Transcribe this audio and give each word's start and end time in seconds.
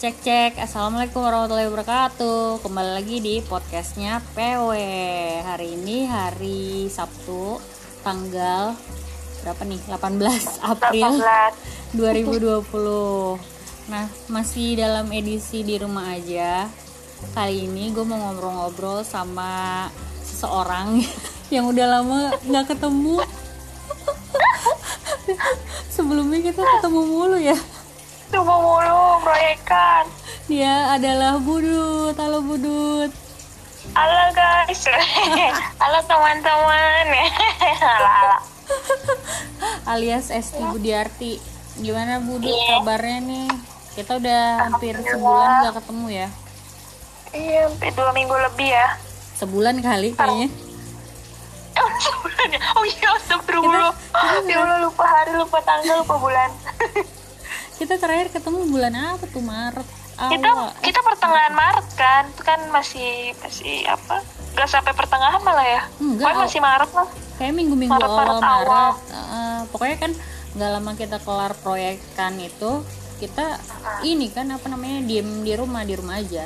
Cek 0.00 0.16
cek, 0.24 0.52
assalamualaikum 0.56 1.20
warahmatullahi 1.20 1.68
wabarakatuh. 1.68 2.64
Kembali 2.64 2.90
lagi 2.96 3.20
di 3.20 3.44
podcastnya 3.44 4.24
PW. 4.32 4.72
Hari 5.44 5.76
ini 5.76 6.08
hari 6.08 6.88
Sabtu, 6.88 7.60
tanggal 8.00 8.80
berapa 9.44 9.60
nih? 9.60 9.76
18 9.92 10.56
April 10.72 11.20
2020. 11.92 13.92
Nah, 13.92 14.08
masih 14.32 14.80
dalam 14.80 15.04
edisi 15.12 15.68
di 15.68 15.76
rumah 15.76 16.16
aja. 16.16 16.64
Kali 17.36 17.68
ini 17.68 17.92
gue 17.92 18.00
mau 18.00 18.32
ngobrol-ngobrol 18.32 19.04
sama 19.04 19.84
seseorang 20.24 20.96
yang 21.52 21.68
udah 21.68 22.00
lama 22.00 22.32
nggak 22.48 22.72
ketemu. 22.72 23.20
Sebelumnya 25.92 26.40
kita 26.40 26.64
ketemu 26.64 27.00
mulu 27.04 27.36
ya. 27.36 27.60
Coba 28.30 28.54
mulu 28.56 29.00
proyekan. 29.20 30.04
Dia 30.46 30.94
adalah 30.94 31.38
Budut. 31.38 32.14
Halo 32.14 32.38
Budut. 32.40 33.10
Halo 33.90 34.22
guys. 34.30 34.82
Halo 35.82 35.98
teman-teman. 36.04 37.04
Halo, 37.76 38.08
halo. 38.08 38.38
Alias 39.84 40.30
Esti 40.30 40.62
Budiarti. 40.62 41.42
Gimana 41.76 42.18
Budut 42.20 42.46
Iya. 42.46 42.78
kabarnya 42.78 43.18
nih? 43.20 43.48
Kita 43.90 44.16
udah 44.16 44.42
hampir 44.64 44.94
sebulan 44.96 45.48
gak 45.66 45.74
ketemu 45.82 46.06
ya. 46.08 46.28
Iya, 47.30 47.60
sampai 47.66 47.90
dua 47.92 48.10
minggu 48.10 48.34
lebih 48.34 48.70
ya. 48.70 48.88
Sebulan 49.36 49.78
kali 49.80 50.14
kayaknya. 50.14 50.48
Oh, 51.74 51.90
sebulan 51.98 52.46
ya? 52.48 52.60
Oh 52.74 52.84
iya, 52.84 53.08
astagfirullah. 53.16 53.90
Ya 54.46 54.56
Allah, 54.58 54.78
lupa 54.82 55.02
hari, 55.02 55.32
lupa 55.34 55.58
tanggal, 55.62 56.02
lupa 56.02 56.14
bulan. 56.16 56.50
Kita 57.80 57.96
terakhir 57.96 58.28
ketemu 58.30 58.68
bulan 58.68 58.92
apa 58.92 59.24
tuh? 59.24 59.40
Maret. 59.40 59.88
kita 60.20 60.46
Awal. 60.46 60.68
Eh, 60.68 60.84
kita 60.84 61.00
pertengahan 61.00 61.48
Maret 61.50 61.86
kan? 61.94 62.22
Itu 62.28 62.42
kan 62.44 62.60
masih 62.68 63.32
masih 63.40 63.88
apa? 63.88 64.20
Gak 64.52 64.68
sampai 64.68 64.92
pertengahan 64.92 65.40
malah 65.40 65.64
ya? 65.64 65.82
Enggak, 65.96 66.28
Pokoknya 66.28 66.44
masih 66.44 66.60
Maret 66.60 66.90
lah. 66.92 67.08
kayak 67.34 67.54
minggu-minggu 67.56 67.88
Maret, 67.90 68.04
awal 68.06 68.18
Maret 68.18 68.36
Maret. 68.36 68.52
awal. 68.60 68.88
Heeh, 69.08 69.56
pokoknya 69.72 69.96
kan 69.98 70.12
nggak 70.50 70.70
lama 70.70 70.92
kita 70.92 71.16
kelar 71.18 71.52
proyekan 71.56 72.34
itu 72.36 72.70
kita 73.16 73.46
ini 74.02 74.28
kan 74.28 74.50
apa 74.50 74.66
namanya 74.66 75.00
diem 75.00 75.40
di 75.40 75.52
rumah 75.54 75.80
di 75.80 75.94
rumah 75.96 76.20
aja. 76.20 76.44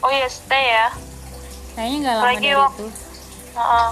Oh 0.00 0.10
iya, 0.10 0.26
stay 0.26 0.64
ya. 0.68 0.88
Kayaknya 1.72 1.96
nggak 2.00 2.14
lama 2.16 2.26
Lagi 2.26 2.42
dari 2.42 2.58
itu. 2.66 2.86
Heeh. 3.52 3.90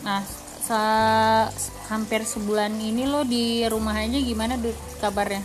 Nah, 0.00 0.20
se- 0.60 1.52
hampir 1.86 2.20
sebulan 2.22 2.72
ini 2.74 3.02
lo 3.02 3.24
di 3.24 3.64
rumah 3.64 3.96
aja 3.96 4.14
gimana 4.14 4.54
Dut, 4.54 4.76
kabarnya? 5.00 5.42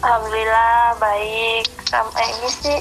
Alhamdulillah 0.00 0.96
baik. 0.96 1.66
Sama 1.90 2.20
ini 2.22 2.48
sih 2.48 2.78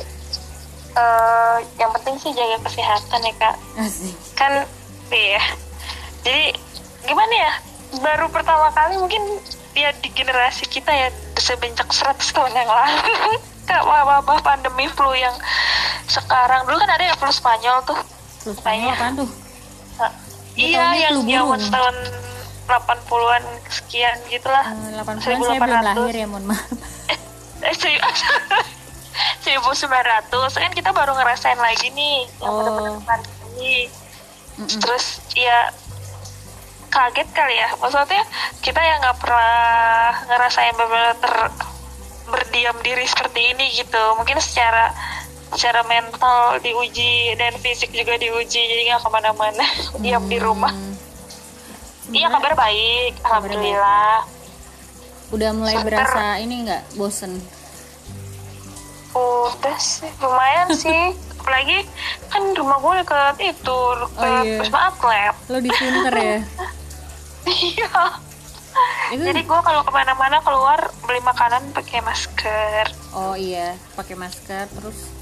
eh 0.90 1.58
yang 1.78 1.92
penting 2.00 2.16
sih 2.22 2.32
jaga 2.34 2.58
kesehatan 2.64 3.20
ya 3.26 3.34
kak. 3.42 3.56
Asik. 3.82 4.16
Kan 4.38 4.64
iya. 5.12 5.42
Jadi 6.24 6.56
gimana 7.04 7.34
ya? 7.34 7.52
Baru 8.00 8.30
pertama 8.30 8.70
kali 8.72 9.02
mungkin 9.02 9.42
ya 9.74 9.90
di 9.98 10.10
generasi 10.14 10.70
kita 10.70 10.94
ya 10.94 11.10
semenjak 11.40 11.90
100 11.90 12.22
tahun 12.22 12.54
yang 12.54 12.70
lalu. 12.70 13.14
Kak 13.70 13.86
wabah 13.86 14.42
pandemi 14.42 14.90
flu 14.90 15.14
yang 15.14 15.34
sekarang 16.10 16.66
dulu 16.66 16.82
kan 16.82 16.90
ada 16.90 17.06
ya 17.06 17.16
flu 17.18 17.30
Spanyol 17.30 17.78
tuh. 17.86 17.98
Terus 18.42 18.58
Spanyol 18.58 18.98
apaan 18.98 19.14
tuh? 19.14 19.30
Nah, 20.02 20.10
Gua 20.10 20.58
iya 20.58 20.86
yang 21.06 21.22
flu 21.22 21.30
yang 21.30 21.46
tahun 21.70 21.96
80-an 22.70 23.44
sekian 23.68 24.18
gitulah. 24.28 24.62
Eh, 24.64 24.94
8 24.94 25.02
bulan 25.02 25.18
saya 25.20 25.36
belum 25.36 25.54
1800. 25.58 25.98
lahir 25.98 26.16
ya, 26.16 26.26
mohon 26.26 26.46
maaf. 26.48 26.64
eh 27.68 27.74
serius 27.74 28.20
1900 29.44 30.30
kan 30.54 30.72
kita 30.72 30.90
baru 30.90 31.12
ngerasain 31.12 31.58
lagi 31.58 31.90
nih 31.90 32.24
yang 32.38 32.48
Oh. 32.48 32.58
bener-bener 32.62 33.04
pandemi 33.04 33.90
Mm-mm. 34.56 34.80
terus 34.80 35.06
ya 35.34 35.72
kaget 36.90 37.28
kali 37.30 37.56
ya 37.56 37.70
maksudnya 37.76 38.24
kita 38.60 38.78
yang 38.78 39.00
nggak 39.00 39.18
pernah 39.18 39.54
ngerasain 40.26 40.74
benar-benar 40.74 41.16
ter 41.16 41.36
berdiam 42.28 42.78
diri 42.80 43.04
seperti 43.04 43.42
ini 43.50 43.66
gitu 43.74 44.04
mungkin 44.16 44.38
secara 44.38 44.94
secara 45.50 45.82
mental 45.84 46.60
diuji 46.60 47.34
dan 47.36 47.58
fisik 47.58 47.90
juga 47.90 48.16
diuji 48.16 48.62
jadi 48.62 48.82
nggak 48.88 49.02
ke 49.02 49.10
mana-mana 49.10 49.66
diam 50.04 50.24
di 50.26 50.38
rumah 50.38 50.72
Hmm. 50.72 50.96
Iya 52.12 52.28
kabar 52.28 52.54
baik 52.56 53.14
alhamdulillah 53.22 54.26
Udah 55.30 55.54
mulai 55.54 55.78
Sebentar. 55.78 56.10
berasa 56.10 56.42
ini 56.42 56.66
nggak 56.66 56.98
bosen? 56.98 57.38
Udah 59.12 59.78
sih, 59.78 60.10
lumayan 60.18 60.74
sih. 60.82 61.14
Apalagi 61.38 61.86
kan 62.28 62.50
rumah 62.52 62.78
gue 62.78 62.94
deket 63.00 63.38
itu, 63.48 63.80
deket 63.96 64.18
Oh, 64.20 64.42
iya. 64.42 64.58
Wisma 64.58 64.80
Atlet. 64.90 65.36
Lo 65.48 65.58
di 65.60 65.70
Sunter 65.70 66.14
ya? 66.16 66.38
Iya. 67.46 67.94
Itu 69.10 69.22
Jadi 69.24 69.42
gue 69.42 69.60
kalau 69.60 69.82
ke 69.82 69.92
mana-mana 69.92 70.38
keluar 70.40 70.78
beli 71.02 71.22
makanan 71.22 71.74
pakai 71.74 72.02
masker. 72.02 72.86
oh 73.12 73.34
iya, 73.34 73.74
pakai 73.94 74.14
masker 74.14 74.66
terus 74.68 75.14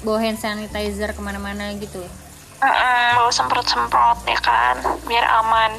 bawa 0.00 0.18
hand 0.18 0.38
sanitizer 0.38 1.10
ke 1.10 1.18
mana-mana 1.18 1.70
gitu. 1.76 2.02
Mm-mm, 2.60 3.08
bawa 3.16 3.32
semprot-semprot 3.32 4.18
ya 4.24 4.38
kan, 4.38 4.76
biar 5.04 5.24
aman. 5.40 5.72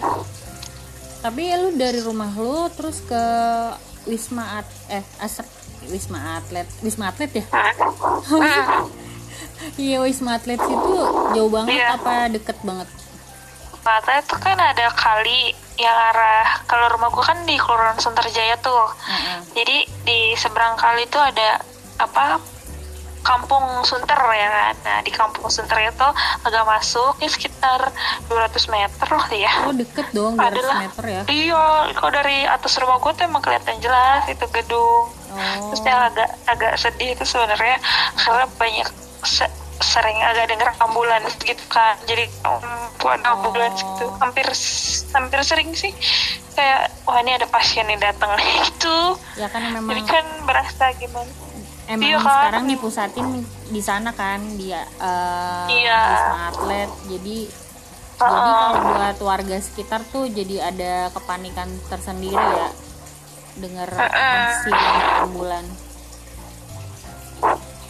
Tapi 1.22 1.42
ya 1.46 1.56
lu 1.56 1.78
dari 1.78 2.02
rumah 2.02 2.34
lu 2.34 2.66
terus 2.74 3.06
ke 3.06 3.24
Wisma 4.04 4.58
At 4.58 4.68
eh 4.90 5.06
Asep 5.22 5.46
Wisma 5.86 6.42
Atlet 6.42 6.66
Wisma 6.82 7.14
Atlet 7.14 7.30
ya? 7.38 7.46
Mm. 8.26 8.90
Iya 9.78 10.02
Wisma 10.02 10.42
Atlet 10.42 10.58
situ 10.58 10.94
jauh 11.32 11.52
banget 11.54 11.78
Iya. 11.78 12.02
apa 12.02 12.26
deket 12.28 12.58
banget? 12.66 12.90
Katanya 13.82 14.22
tuh 14.26 14.38
kan 14.38 14.58
ada 14.58 14.90
kali 14.94 15.54
yang 15.78 15.94
arah 15.94 16.66
kalau 16.66 16.90
rumah 16.90 17.10
gue 17.10 17.22
kan 17.22 17.38
di 17.46 17.58
Kelurahan 17.58 17.98
Sunterjaya 17.98 18.58
tuh. 18.58 18.90
Heeh. 19.06 19.38
Jadi 19.58 19.78
di 20.02 20.20
seberang 20.34 20.78
kali 20.78 21.06
itu 21.06 21.18
ada 21.18 21.62
apa 21.98 22.42
kampung 23.22 23.64
Sunter 23.82 24.18
ya 24.32 24.50
kan. 24.50 24.76
Nah 24.82 24.98
di 25.00 25.10
kampung 25.10 25.48
Sunter 25.48 25.78
itu 25.80 26.08
agak 26.42 26.64
masuk 26.64 27.14
ya 27.18 27.28
sekitar 27.28 27.80
200 28.28 28.36
meter 28.68 29.08
lah 29.08 29.30
ya. 29.32 29.52
Oh 29.64 29.74
deket 29.74 30.08
dong 30.12 30.34
200 30.36 30.50
Adalah. 30.52 30.78
meter 30.80 31.04
ya? 31.06 31.22
Iya, 31.26 31.66
kalau 31.94 32.12
dari 32.12 32.44
atas 32.44 32.74
rumah 32.76 32.98
gue 32.98 33.12
tuh 33.12 33.24
emang 33.24 33.40
kelihatan 33.40 33.78
jelas 33.78 34.26
itu 34.28 34.46
gedung. 34.52 35.06
Oh. 35.08 35.68
Terus 35.70 35.82
yang 35.84 36.02
agak 36.04 36.30
agak 36.46 36.74
sedih 36.76 37.10
itu 37.12 37.24
sebenarnya 37.24 37.78
karena 38.16 38.46
banyak 38.52 38.88
se- 39.22 39.54
sering 39.82 40.18
agak 40.20 40.46
denger 40.48 40.70
ambulans 40.80 41.34
gitu 41.38 41.64
kan. 41.68 41.98
Jadi 42.04 42.26
um, 42.44 42.62
ada 43.08 43.32
ambulans 43.32 43.78
Oh. 43.78 43.86
gitu. 43.88 44.06
Hampir 44.18 44.46
hampir 45.12 45.40
sering 45.42 45.70
sih 45.72 45.90
kayak 46.52 46.92
wah 47.04 47.18
ini 47.18 47.34
ada 47.34 47.46
pasien 47.46 47.86
nih 47.86 47.98
datang 47.98 48.34
gitu. 48.62 49.16
Ya 49.36 49.48
kan 49.48 49.62
memang 49.64 49.90
Jadi 49.90 50.02
kan 50.04 50.26
berasa 50.44 50.92
gimana? 50.96 51.30
Emang 51.88 52.04
Iya 52.04 52.18
kan? 52.18 52.26
sekarang 52.28 52.66
dipusatin 52.68 53.28
di 53.68 53.82
sana 53.82 54.12
kan 54.12 54.40
di 54.56 54.70
eh, 54.70 55.66
Iya. 55.68 56.02
Wisma 56.04 56.40
Atlet. 56.50 56.92
Jadi 57.08 57.38
jadi 58.12 58.38
kalau 58.38 58.70
buat 58.78 59.18
warga 59.20 59.58
sekitar 59.58 60.06
tuh 60.06 60.30
jadi 60.30 60.70
ada 60.70 61.10
kepanikan 61.10 61.66
tersendiri 61.90 62.38
ya 62.38 62.70
dengar 63.58 63.90
si 64.62 64.70
ambulan. 65.20 65.66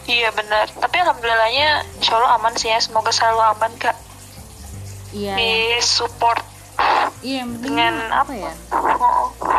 Iya 0.02 0.32
benar. 0.32 0.66
Tapi 0.72 0.96
alhamdulillahnya 0.98 1.68
insya 1.94 2.16
Allah 2.16 2.40
aman 2.40 2.54
sih 2.56 2.68
ya. 2.68 2.80
Semoga 2.80 3.12
selalu 3.12 3.40
aman 3.54 3.72
kak. 3.76 3.96
Iya. 5.12 5.36
Di 5.36 5.52
support 5.78 6.40
Iya, 7.22 7.36
yang 7.40 7.54
penting 7.54 7.70
dengan 7.70 7.94
apa 8.10 8.32
ya? 8.34 8.52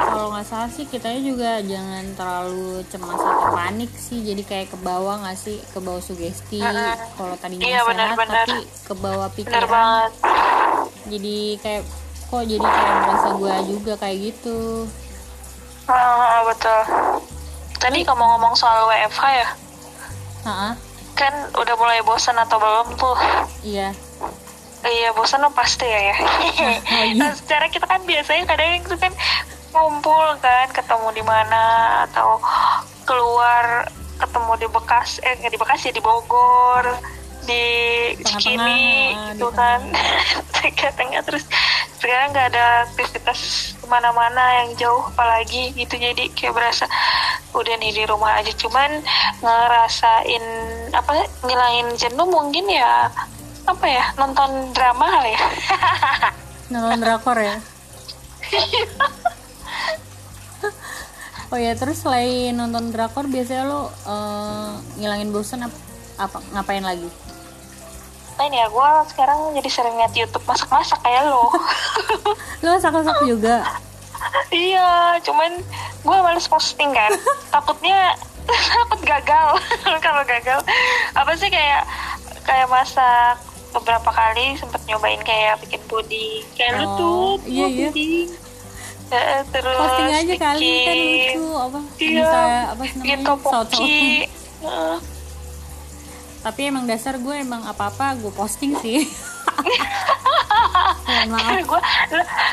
Kalau 0.03 0.27
nggak 0.29 0.45
salah 0.45 0.67
sih 0.67 0.83
kita 0.83 1.07
juga 1.17 1.57
jangan 1.59 2.03
terlalu 2.13 2.83
cemas 2.85 3.15
atau 3.15 3.49
panik 3.51 3.91
sih. 3.93 4.19
Jadi 4.21 4.43
kayak 4.43 4.67
ke 4.69 4.77
bawah 4.77 5.15
nggak 5.17 5.37
sih, 5.37 5.63
ke 5.65 5.79
bawah 5.79 5.99
sugesti. 5.99 6.59
Kalau 7.15 7.35
tadinya 7.35 7.63
Iya, 7.63 7.79
sehat 7.79 7.87
benar-benar. 7.87 8.45
tapi 8.45 8.57
ke 8.67 8.93
bawah 8.93 9.27
Bener 9.29 9.63
pikiran. 9.63 9.69
banget. 9.69 10.11
Jadi 11.05 11.37
kayak 11.57 11.83
kok 12.25 12.43
jadi 12.43 12.65
kayak 12.65 12.95
berasa 12.99 13.29
gue 13.33 13.53
juga 13.69 13.93
kayak 13.95 14.17
gitu. 14.21 14.59
Ah, 15.85 16.43
betul. 16.43 16.81
Tadi 17.77 17.99
kamu 18.01 18.23
ngomong 18.25 18.53
soal 18.53 18.87
WFH 18.87 19.23
ya, 19.33 19.47
Heeh, 20.43 20.71
kan 21.13 21.33
udah 21.53 21.75
mulai 21.75 21.99
bosan 22.01 22.35
atau 22.37 22.55
belum 22.55 22.95
tuh? 22.95 23.17
iya. 23.61 23.91
Iya 24.83 25.15
bosan 25.15 25.39
dong 25.39 25.55
pasti 25.55 25.87
ya 25.87 26.11
ya. 26.11 26.15
Nah, 27.15 27.31
secara 27.31 27.71
kita 27.71 27.87
kan 27.87 28.03
biasanya 28.03 28.43
kadang 28.43 28.83
itu 28.83 28.95
kan 28.99 29.15
ngumpul 29.71 30.27
kan, 30.43 30.67
ketemu 30.75 31.07
di 31.15 31.23
mana 31.23 31.63
atau 32.11 32.37
keluar 33.07 33.87
ketemu 34.19 34.51
di 34.59 34.67
Bekas, 34.69 35.23
eh 35.23 35.39
di 35.39 35.57
Bekasi 35.57 35.95
di 35.95 36.03
Bogor, 36.03 36.83
di 37.47 37.65
Cikini 38.21 39.15
gitu 39.33 39.49
kan, 39.55 39.81
tengah-tengah 40.55 41.23
terus 41.25 41.47
sekarang 42.03 42.35
nggak 42.35 42.47
ada 42.51 42.83
aktivitas 42.83 43.71
ke 43.79 43.85
mana-mana 43.87 44.63
yang 44.63 44.69
jauh 44.75 45.03
apalagi 45.15 45.71
gitu. 45.79 45.95
Jadi 45.95 46.27
kayak 46.35 46.59
berasa 46.59 46.85
udah 47.55 47.75
nih 47.79 47.95
di 47.95 48.03
rumah 48.03 48.35
aja. 48.35 48.51
Cuman 48.59 48.99
ngerasain 49.39 50.43
apa 50.91 51.23
ngilangin 51.47 51.87
jenuh 51.95 52.27
mungkin 52.27 52.67
ya 52.67 53.07
apa 53.63 53.85
ya 53.87 54.05
nonton 54.19 54.71
drama 54.75 55.05
kali 55.07 55.31
ya? 55.35 55.43
Nonton 56.71 56.99
drakor 56.99 57.37
ya? 57.39 57.57
Oh 61.53 61.61
ya 61.61 61.77
terus 61.77 62.01
selain 62.01 62.57
nonton 62.57 62.89
drakor 62.89 63.29
biasanya 63.29 63.69
lo 63.69 63.93
eh, 64.09 64.73
ngilangin 64.97 65.29
bosan 65.29 65.61
apa, 65.61 65.77
apa 66.17 66.41
ngapain 66.49 66.81
lagi? 66.81 67.05
Lain 68.41 68.53
ya 68.57 68.65
gue 68.65 68.89
sekarang 69.13 69.53
jadi 69.53 69.69
sering 69.69 69.93
liat 70.01 70.17
YouTube 70.17 70.41
masak-masak 70.49 70.97
kayak 71.05 71.29
lo. 71.29 71.53
Lo 72.65 72.73
masak-masak 72.73 73.21
juga? 73.29 73.69
Iya 74.49 75.21
cuman 75.21 75.61
gue 76.01 76.17
males 76.25 76.49
posting 76.49 76.89
kan. 76.89 77.13
Takutnya 77.53 78.17
takut 78.89 79.01
gagal. 79.05 79.47
Kalau 80.09 80.25
gagal 80.25 80.57
apa 81.13 81.31
sih 81.37 81.53
kayak 81.53 81.85
kayak 82.49 82.65
masak 82.65 83.37
beberapa 83.73 84.09
kali 84.09 84.53
sempet 84.55 84.85
nyobain 84.85 85.19
kayak 85.19 85.57
bikin 85.59 85.81
puding. 85.83 86.45
Kayak 86.53 86.71
lu 86.77 86.85
Oh, 86.85 86.95
tuh 86.95 87.29
iya, 87.45 87.65
iya. 87.65 87.89
puding. 87.89 88.29
Terus 89.47 89.77
posting 89.77 90.09
aja 90.09 90.33
kali 90.35 90.73
kan 90.79 90.95
bikin- 90.95 91.37
lucu 91.37 91.45
apa 91.55 91.79
iya, 91.99 92.09
bisa 92.15 92.39
apa 92.67 92.81
sih 92.83 92.97
bikin 92.97 93.19
namanya 93.19 93.27
topoki 93.27 94.01
tapi 96.41 96.61
emang 96.65 96.83
dasar 96.83 97.15
gue 97.15 97.35
emang 97.37 97.61
apa-apa 97.63 98.17
gue 98.17 98.31
posting 98.31 98.73
sih 98.75 99.05
maaf. 101.25 101.55
Gue 101.63 101.81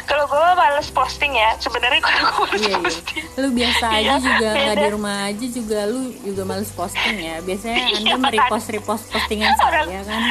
kalau 0.05 0.25
gue 0.27 0.41
males 0.55 0.89
posting 0.89 1.33
ya. 1.33 1.55
Sebenarnya 1.57 2.01
kalau 2.01 2.21
gue 2.23 2.47
males 2.47 2.61
iya 2.61 2.69
iya. 2.69 2.79
posting. 2.81 3.25
Lu 3.37 3.49
biasa 3.51 3.85
aja 3.89 3.99
Iya, 4.01 4.15
juga 4.19 4.49
nggak 4.53 4.77
di 4.77 4.89
rumah 4.91 5.17
aja 5.27 5.47
juga 5.49 5.79
lu 5.87 6.01
juga 6.21 6.43
males 6.45 6.71
posting 6.71 7.17
ya. 7.19 7.37
Biasanya 7.41 7.77
Iya, 7.89 7.97
anda 7.97 8.17
merepost 8.21 8.67
repost 8.69 9.05
postingan 9.09 9.55
Orang- 9.57 9.89
saya 9.89 10.03
kan? 10.03 10.23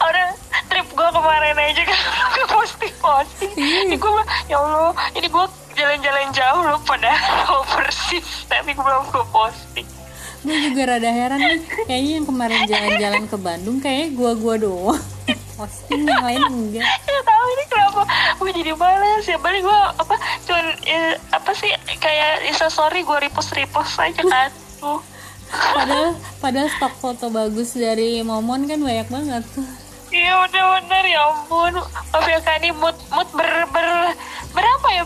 orang 0.00 0.28
trip 0.66 0.88
gue 0.88 1.08
kemarin 1.10 1.54
aja 1.54 1.82
kan 1.84 1.98
gue 2.34 2.46
posting 2.48 2.94
posting. 2.98 3.52
Iya. 3.54 3.78
ini 3.86 3.96
gue 3.96 4.10
ya 4.46 4.56
allah 4.56 4.90
ini 5.12 5.28
gue 5.28 5.44
jalan-jalan 5.72 6.28
jauh 6.30 6.62
loh 6.66 6.80
pada 6.82 7.12
overseas 7.58 8.44
tapi 8.46 8.72
gue 8.72 8.80
belum 8.80 9.04
gue 9.06 9.24
posting 9.28 9.88
gue 10.42 10.56
juga 10.70 10.82
rada 10.94 11.10
heran 11.10 11.38
nih. 11.38 11.60
Kayaknya 11.86 12.12
yang 12.18 12.26
kemarin 12.26 12.60
jalan-jalan 12.66 13.24
ke 13.30 13.36
Bandung 13.38 13.76
kayaknya 13.78 14.08
gua 14.18 14.32
gua 14.34 14.54
doang. 14.58 15.02
Posting 15.54 16.02
yang 16.02 16.24
lain 16.26 16.42
enggak. 16.50 16.86
Tahu 17.06 17.46
ini 17.54 17.64
kenapa 17.70 18.02
gue 18.38 18.50
jadi 18.50 18.72
males 18.74 19.24
ya. 19.26 19.38
Balik 19.38 19.62
gue 19.62 19.80
apa 19.98 20.14
cuman 20.46 20.66
eh, 20.86 21.14
apa 21.30 21.50
sih 21.54 21.70
kayak 22.02 22.50
instastory 22.50 23.06
gue 23.06 23.18
repost 23.22 23.54
repost 23.54 23.94
aja 24.02 24.22
kan 24.26 24.50
tuh 24.82 24.98
padahal 25.52 26.16
padahal 26.40 26.68
stok 26.72 26.94
foto 26.96 27.26
bagus 27.28 27.76
dari 27.76 28.24
Momon 28.24 28.64
kan 28.64 28.80
banyak 28.80 29.08
banget. 29.12 29.44
Iya 30.12 30.44
bener-bener 30.44 31.04
ya 31.08 31.20
ampun. 31.24 31.72
Maaf 32.12 32.26
ya 32.28 32.38
Kak 32.44 32.60
ini 32.60 32.68
mood, 32.76 32.96
mood 33.08 33.28
ber, 33.32 33.64
ber, 33.72 34.12
berapa 34.52 34.86
ya 34.88 35.02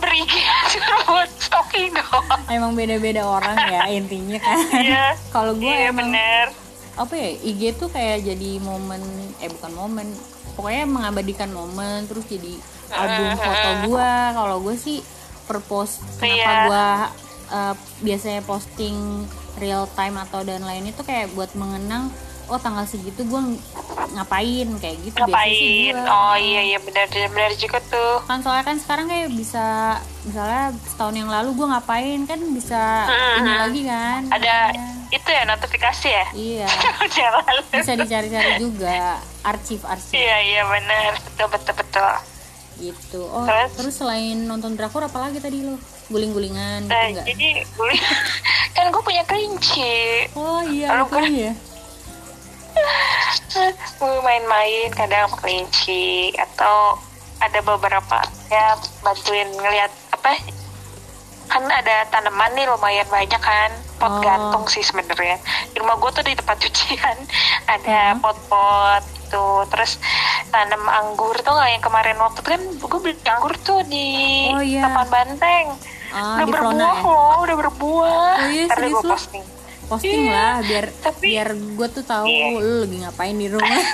Cuma 0.69 0.95
buat 1.07 1.31
stalking 1.39 1.95
doang. 1.95 2.41
Emang 2.49 2.73
beda-beda 2.73 3.23
orang 3.23 3.57
ya 3.67 3.87
intinya 3.89 4.39
kan. 4.39 4.59
Iya. 4.73 5.07
Kalau 5.35 5.55
gue 5.55 5.67
Iya 5.67 5.91
emang 5.91 6.11
bener. 6.11 6.47
apa 6.97 7.13
ya 7.13 7.29
IG 7.45 7.77
tuh 7.77 7.93
kayak 7.93 8.25
jadi 8.25 8.51
momen 8.59 9.01
eh 9.39 9.49
bukan 9.49 9.73
momen. 9.73 10.07
Pokoknya 10.57 10.85
mengabadikan 10.85 11.53
momen 11.53 12.05
terus 12.07 12.25
jadi 12.25 12.57
album 12.91 13.37
foto 13.37 13.69
gua. 13.87 14.33
Kalau 14.33 14.57
gue 14.61 14.77
sih 14.77 14.99
purpose 15.45 16.01
kenapa 16.17 16.33
Iya. 16.33 16.55
gua 16.67 16.89
eh, 17.49 17.75
biasanya 18.01 18.41
posting 18.43 18.97
real 19.57 19.87
time 19.93 20.17
atau 20.19 20.43
dan 20.43 20.61
lain 20.61 20.89
itu 20.89 21.01
kayak 21.01 21.33
buat 21.33 21.53
mengenang 21.53 22.09
oh 22.47 22.57
tanggal 22.57 22.85
segitu 22.85 23.23
ng- 23.23 23.59
ngapain? 24.09 24.69
Kayak 24.77 24.97
gitu 25.03 25.19
sih 25.19 25.23
Ngapain? 25.23 25.95
gua. 25.95 26.09
Oh 26.09 26.35
iya 26.35 26.61
iya 26.65 26.79
bener 26.79 27.05
bener 27.11 27.53
juga 27.55 27.79
tuh. 27.83 28.23
Kan 28.25 28.41
soalnya 28.41 28.65
kan 28.65 28.77
sekarang 28.77 29.07
kayak 29.07 29.29
bisa 29.31 29.99
misalnya 30.23 30.65
setahun 30.83 31.15
yang 31.15 31.27
lalu 31.27 31.53
gua 31.53 31.67
ngapain? 31.75 32.25
Kan 32.25 32.41
bisa 32.51 33.05
ini 33.37 33.53
lagi 33.53 33.83
kan 33.85 34.21
Ada 34.31 34.55
Makanya, 34.69 34.87
itu 35.09 35.29
ya 35.29 35.43
notifikasi 35.45 36.09
ya? 36.09 36.27
Iya. 36.33 36.69
Bisa 37.73 37.93
dicari-cari 37.95 38.53
juga 38.59 39.17
arsip-arsip 39.43 40.13
Iya 40.13 40.37
iya 40.43 40.63
bener 40.65 41.13
Betul 41.23 41.47
betul 41.49 41.75
betul. 41.77 42.11
Gitu. 42.77 43.21
Oh 43.23 43.43
Terus? 43.43 43.71
terus 43.75 43.95
selain 43.97 44.37
nonton 44.43 44.75
drakor 44.75 45.01
apalagi 45.03 45.39
tadi 45.39 45.61
lo? 45.61 45.77
Guling-gulingan 46.07 46.85
gitu 46.85 46.93
Nah, 46.93 47.05
enggak 47.07 47.27
jadi 47.27 47.47
gue 47.65 47.93
kan 48.77 48.85
gue 48.87 49.03
punya 49.03 49.23
kelinci. 49.25 50.29
Oh 50.33 50.61
iya 50.63 51.03
apa 51.03 51.19
ya 51.23 51.53
gue 53.99 54.15
main-main 54.21 54.89
kadang 54.91 55.29
kelinci 55.35 56.31
atau 56.33 56.99
ada 57.39 57.61
beberapa 57.61 58.19
ya 58.47 58.75
bantuin 59.01 59.49
ngeliat 59.53 59.93
apa 60.11 60.41
kan 61.47 61.63
ada 61.65 62.03
tanaman 62.07 62.51
nih 62.53 62.67
lumayan 62.67 63.07
banyak 63.07 63.39
kan 63.39 63.71
pot 63.97 64.09
Oh. 64.09 64.21
gantung 64.21 64.67
sih 64.67 64.81
sebenarnya 64.81 65.39
di 65.69 65.79
rumah 65.79 65.97
gue 65.97 66.11
tuh 66.11 66.21
di 66.21 66.35
tempat 66.35 66.57
cucian 66.59 67.17
ada 67.75 68.13
Hmm. 68.13 68.21
pot-pot 68.21 69.03
gitu 69.17 69.43
terus 69.67 69.99
tanam 70.49 70.83
anggur 70.87 71.35
tuh 71.37 71.51
nggak 71.51 71.71
yang 71.71 71.83
kemarin 71.83 72.17
waktu 72.17 72.39
itu 72.39 72.49
kan 72.49 72.63
gue 72.63 72.99
beli 73.01 73.15
anggur 73.27 73.55
tuh 73.59 73.81
di 73.85 74.09
Oh, 74.49 74.61
iya. 74.61 74.83
taman 74.83 75.07
banteng 75.07 75.67
Ah, 76.09 76.39
udah 76.39 76.45
di 76.45 76.53
berbuah 76.53 76.73
ya? 76.95 77.05
loh 77.05 77.35
udah 77.43 77.57
berbuah 77.59 78.11
Oh, 78.39 78.49
iya, 78.49 78.65
serius 78.69 78.95
gue 78.95 79.03
posting 79.05 79.45
posting 79.87 80.23
Iya, 80.23 80.33
lah 80.33 80.55
biar 80.61 80.85
tapi- 80.99 81.31
biar 81.31 81.49
gue 81.53 81.89
tuh 81.91 82.03
tahu 82.03 82.25
Iya. 82.25 82.47
lo 82.55 82.75
lagi 82.81 82.97
ngapain 82.99 83.35
di 83.35 83.49
rumah 83.49 83.81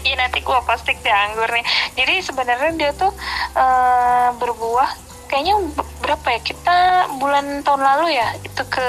Iya 0.00 0.14
nanti 0.16 0.38
gua 0.40 0.62
posting 0.62 0.94
deh 0.96 1.10
anggur 1.10 1.50
nih. 1.50 1.64
Jadi 1.92 2.22
sebenarnya 2.22 2.70
dia 2.72 2.90
tuh 2.92 3.10
eh, 3.52 4.28
berbuah 4.32 4.90
kayaknya 5.26 5.58
be- 5.68 5.90
berapa 6.00 6.26
ya? 6.28 6.40
Kita 6.40 6.76
bulan 7.16 7.46
tahun 7.60 7.82
lalu 7.82 8.14
ya 8.14 8.28
itu 8.38 8.62
ke 8.66 8.88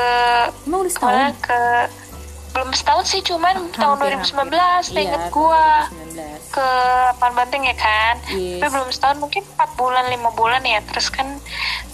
emang 0.62 0.86
udah 0.86 0.94
ke 0.94 1.02
mana 1.02 1.18
setahun 1.26 1.42
ke 1.42 1.60
belum 2.52 2.70
setahun 2.72 3.06
sih 3.08 3.22
cuman 3.22 3.72
tahun 3.72 3.96
Hampir, 3.98 4.12
2019 4.20 4.52
hampir. 4.52 5.00
inget 5.00 5.22
Iya, 5.22 5.32
gua 5.32 5.66
tahun 5.86 6.10
2019. 6.12 6.52
ke 6.52 6.70
Pan 7.16 7.32
Banteng 7.32 7.64
ya 7.64 7.76
kan 7.76 8.16
Yes. 8.30 8.60
tapi 8.60 8.70
belum 8.72 8.90
setahun 8.90 9.18
mungkin 9.18 9.44
4 9.50 9.72
bulan 9.74 10.06
5 10.06 10.20
bulan 10.32 10.62
ya 10.62 10.80
terus 10.84 11.08
kan 11.08 11.28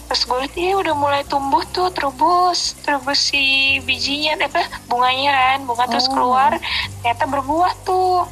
terus 0.03 0.23
gue 0.23 0.37
liat 0.39 0.55
iya 0.55 0.73
udah 0.73 0.95
mulai 0.95 1.21
tumbuh 1.23 1.61
tuh 1.67 1.91
terubus 1.91 2.73
terubus 2.79 3.19
si 3.27 3.43
bijinya 3.81 4.33
eh, 4.35 4.47
apa 4.47 4.59
bunganya 4.87 5.29
kan 5.29 5.59
bunga 5.63 5.85
terus 5.85 6.07
Oh. 6.07 6.13
keluar 6.15 6.51
ternyata 6.97 7.25
berbuah 7.27 7.73
tuh 7.83 8.23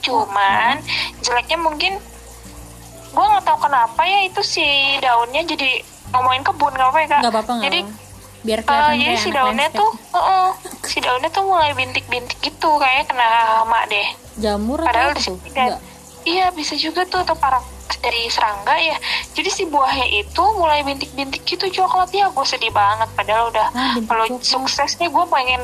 cuman 0.00 0.78
jeleknya 1.20 1.56
mungkin 1.56 1.92
gue 3.08 3.24
nggak 3.24 3.40
tahu 3.42 3.58
kenapa 3.60 4.00
ya 4.02 4.26
itu 4.26 4.42
si 4.42 4.66
daunnya 4.98 5.42
jadi 5.44 5.80
ngomongin 6.10 6.42
kebun 6.42 6.72
nggak 6.72 6.88
apa 6.88 6.98
ya 6.98 7.06
kak 7.06 7.20
nggak 7.20 7.32
apa-apa 7.32 7.52
nggak 7.54 7.66
jadi. 7.66 7.80
Biar 8.38 8.62
kelihatan 8.62 8.94
jadi 8.94 9.04
kayak 9.04 9.18
si 9.18 9.30
daunnya 9.30 9.66
landscape. 9.66 9.80
tuh, 9.82 9.90
heeh, 10.14 10.48
si 10.86 10.98
daunnya 11.02 11.30
tuh 11.30 11.44
mulai 11.44 11.70
bintik-bintik 11.74 12.38
gitu, 12.38 12.70
kayaknya 12.78 13.04
kena 13.06 13.26
hama 13.60 13.80
deh. 13.86 14.08
jamur 14.38 14.78
Padahal 14.78 15.10
atau 15.10 15.18
di 15.18 15.22
sini 15.26 15.50
kan, 15.50 15.68
iya 16.22 16.46
bisa 16.54 16.78
juga 16.78 17.02
tuh 17.04 17.26
atau 17.26 17.34
parang 17.34 17.64
dari 17.98 18.30
serangga 18.30 18.78
ya. 18.78 18.94
Jadi 19.34 19.50
si 19.50 19.66
buahnya 19.66 20.06
itu 20.06 20.42
mulai 20.54 20.86
bintik-bintik 20.86 21.42
gitu 21.42 21.66
coklat 21.66 22.14
ya, 22.14 22.30
gue 22.30 22.46
sedih 22.46 22.70
banget. 22.70 23.10
Padahal 23.18 23.50
udah 23.50 23.66
Ah, 23.74 23.98
kalau 24.06 24.38
suksesnya 24.38 25.10
gue 25.10 25.24
pengen 25.26 25.58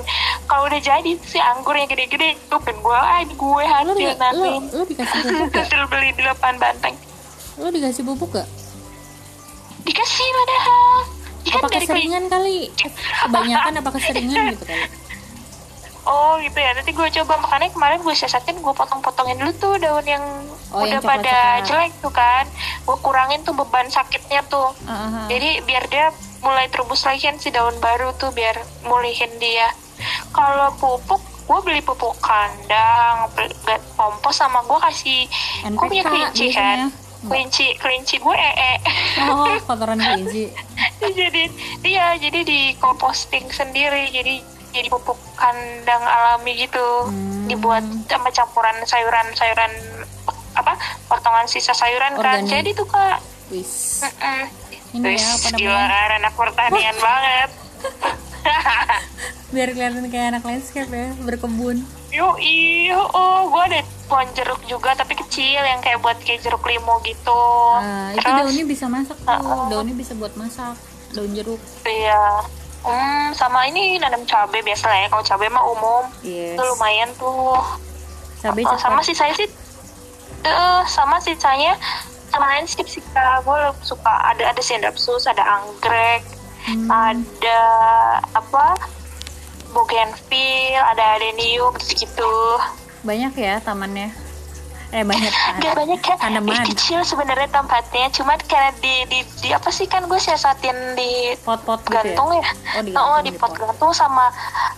kalau 0.44 0.66
udah 0.66 0.82
jadi 0.82 1.14
si 1.22 1.38
anggurnya 1.38 1.86
gede-gede, 1.86 2.34
gue 2.34 2.58
pengen 2.58 2.82
gue, 2.82 2.98
ah 2.98 3.22
gue 3.22 3.64
hasil 3.64 4.18
nanti. 4.18 4.50
dikasih 4.90 5.20
gak? 5.22 5.62
Hasil 5.62 5.82
beli 5.94 6.10
di 6.10 6.22
depan 6.22 6.58
banteng. 6.58 6.94
lo 7.54 7.70
dikasih 7.70 8.02
pupuk 8.02 8.34
gak? 8.34 8.48
Dikasih 9.86 10.26
padahal. 10.26 10.90
Ikan 11.44 11.54
apa 11.54 11.66
dari 11.66 11.70
kelinci. 11.70 11.86
keseringan 11.86 12.24
kali 12.26 12.58
kebanyakan 13.20 13.72
apa 13.76 13.90
keseringan 13.92 14.44
gitu 14.52 14.64
kali 14.64 14.86
Oh 16.04 16.36
gitu 16.36 16.52
ya, 16.54 16.76
nanti 16.76 16.92
gue 16.92 17.08
coba 17.14 17.40
makanya 17.40 17.72
kemarin 17.72 17.96
gue 17.98 18.12
siasatin 18.12 18.60
gue 18.60 18.74
potong-potongin 18.74 19.40
dulu 19.40 19.52
tuh 19.54 19.74
daun 19.78 20.04
yang 20.04 20.20
Oh, 20.68 20.82
udah 20.82 20.98
yang 20.98 21.00
pada 21.00 21.62
jelek 21.62 21.96
tuh 21.96 22.10
kan, 22.10 22.44
gue 22.82 22.96
kurangin 22.98 23.40
tuh 23.40 23.54
beban 23.54 23.88
sakitnya 23.88 24.44
tuh. 24.44 24.74
Ah, 24.84 24.92
ah. 25.06 25.26
Jadi 25.30 25.62
biar 25.62 25.86
dia 25.86 26.12
mulai 26.42 26.68
terubus 26.68 27.06
lagi 27.06 27.24
kan 27.24 27.38
si 27.38 27.48
daun 27.48 27.72
baru 27.78 28.12
tuh 28.14 28.34
biar 28.34 28.52
mulihin 28.84 29.32
dia. 29.38 29.70
Kalau 30.28 30.76
pupuk, 30.76 31.22
gue 31.22 31.58
beli 31.62 31.80
pupuk 31.80 32.18
kandang, 32.18 33.30
beli- 33.32 33.56
kompos 33.94 34.34
sama 34.34 34.60
gue 34.60 34.78
kasih, 34.82 35.24
gue 35.64 35.86
punya 35.88 36.04
kelinci 36.04 36.52
kan, 36.52 36.90
kelinci 37.24 37.66
kelinci 37.78 38.16
gue 38.18 38.34
ee. 38.34 38.76
oh 39.24 39.56
kotoran 39.62 39.96
kelinci 39.96 40.52
jadi 41.20 41.42
iya 41.84 42.14
jadi 42.16 42.40
di 42.44 42.60
composting 42.78 43.48
sendiri 43.50 44.10
jadi 44.10 44.40
jadi 44.74 44.88
pupuk 44.90 45.16
kandang 45.38 46.02
alami 46.02 46.66
gitu. 46.66 47.06
Hmm. 47.06 47.46
dibuat 47.46 47.84
sama 48.08 48.32
campuran 48.32 48.72
sayuran-sayuran 48.88 49.72
apa 50.56 50.72
potongan 51.06 51.46
sisa 51.46 51.76
sayuran 51.76 52.16
kan. 52.16 52.40
Organik. 52.40 52.50
jadi 52.50 52.70
tuh 52.72 52.88
kak. 52.88 53.20
Wis. 53.52 54.00
Mm-mm. 54.00 54.42
ini 54.96 55.12
Wis, 55.12 55.20
ya 55.20 55.28
apa 55.36 55.48
gila 55.60 55.82
kan 55.84 56.10
anak 56.18 56.34
pertanian 56.34 56.96
banget. 57.06 57.50
Biar 59.54 59.68
kelihatan 59.76 60.08
kayak 60.08 60.26
anak 60.34 60.42
landscape 60.42 60.90
ya 60.90 61.12
berkebun 61.20 61.84
Yuk, 62.14 62.36
iyo, 62.38 63.00
oh, 63.10 63.48
gue 63.48 63.62
ada 63.66 63.80
pohon 64.04 64.28
jeruk 64.32 64.62
juga 64.64 64.94
tapi 64.94 65.16
kecil 65.16 65.58
yang 65.58 65.80
kayak 65.80 65.98
buat 65.98 66.14
kayak 66.18 66.40
jeruk 66.40 66.62
limo 66.62 67.02
gitu. 67.02 67.42
nah, 67.76 68.12
itu 68.12 68.20
Terus, 68.20 68.38
daunnya 68.38 68.64
bisa 68.64 68.86
masak 68.86 69.16
tuh 69.18 69.66
daunnya 69.66 69.94
bisa 69.94 70.12
buat 70.14 70.30
masak 70.34 70.78
daun 71.10 71.32
jeruk 71.32 71.58
Iya. 71.82 72.24
Hmm, 72.80 73.32
sama 73.32 73.64
ini 73.64 73.96
nanam 73.96 74.22
cabai 74.22 74.60
biasa 74.60 74.84
lah 74.84 74.98
ya. 74.98 75.06
Kalau 75.08 75.24
cabai 75.24 75.48
mah 75.48 75.64
umum. 75.64 76.04
yes 76.20 76.52
Itu 76.52 76.62
lumayan 76.68 77.08
tuh. 77.16 77.56
cabai 78.38 78.62
Oh, 78.62 78.76
sama 78.76 79.00
sih 79.00 79.12
saya 79.12 79.32
sih 79.32 79.48
eh 80.42 80.80
sama 80.84 81.16
sih 81.18 81.32
saya 81.34 81.72
sama 82.28 82.44
landscape 82.46 82.84
sih 82.84 83.00
kak 83.08 83.40
gue 83.40 83.56
suka 83.80 84.12
ada 84.26 84.44
ada 84.46 84.60
sendapsus 84.60 85.24
ada 85.24 85.40
anggrek 85.42 86.20
Hmm. 86.64 86.88
ada 86.88 87.60
apa 88.32 88.72
bougainville 89.74 90.78
ada 90.78 91.18
adenium 91.18 91.74
gitu 91.82 92.32
banyak 93.02 93.36
ya 93.36 93.60
tamannya. 93.60 94.08
Eh 94.88 95.02
banyak 95.02 95.28
Gak 95.60 95.74
banyak 95.74 96.00
kan 96.00 96.16
tanaman. 96.16 96.54
Ih, 96.54 96.70
kecil 96.70 97.02
sebenarnya 97.02 97.50
tempatnya. 97.50 98.08
Cuman 98.14 98.38
karena 98.46 98.70
di, 98.78 98.94
di 99.10 99.20
di 99.42 99.48
apa 99.50 99.68
sih 99.68 99.84
kan 99.84 100.06
gue 100.06 100.16
siasatin 100.16 100.94
di 100.94 101.34
pot-pot 101.42 101.82
gitu 101.82 101.92
ya? 101.92 102.14
gantung 102.14 102.30
ya, 102.32 102.46
Oh, 102.78 102.80
di 102.80 102.90
oh, 102.94 102.94
gantung, 102.94 103.20
di 103.20 103.28
di 103.28 103.30
pot 103.34 103.50
pot. 103.50 103.58
gantung 103.60 103.90
sama 103.90 104.30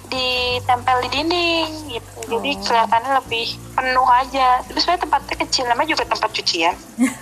ditempel 0.09 1.05
di 1.05 1.09
dinding 1.13 1.69
gitu. 1.93 2.11
Jadi 2.33 2.51
Oh. 2.51 2.63
kelihatannya 2.65 3.13
lebih 3.21 3.47
penuh 3.77 4.09
aja. 4.09 4.49
Terus 4.65 4.81
sebenarnya 4.83 5.03
tempatnya 5.05 5.37
kecil 5.37 5.65
namanya 5.69 5.89
juga 5.93 6.05
tempat 6.09 6.31
cucian. 6.33 6.75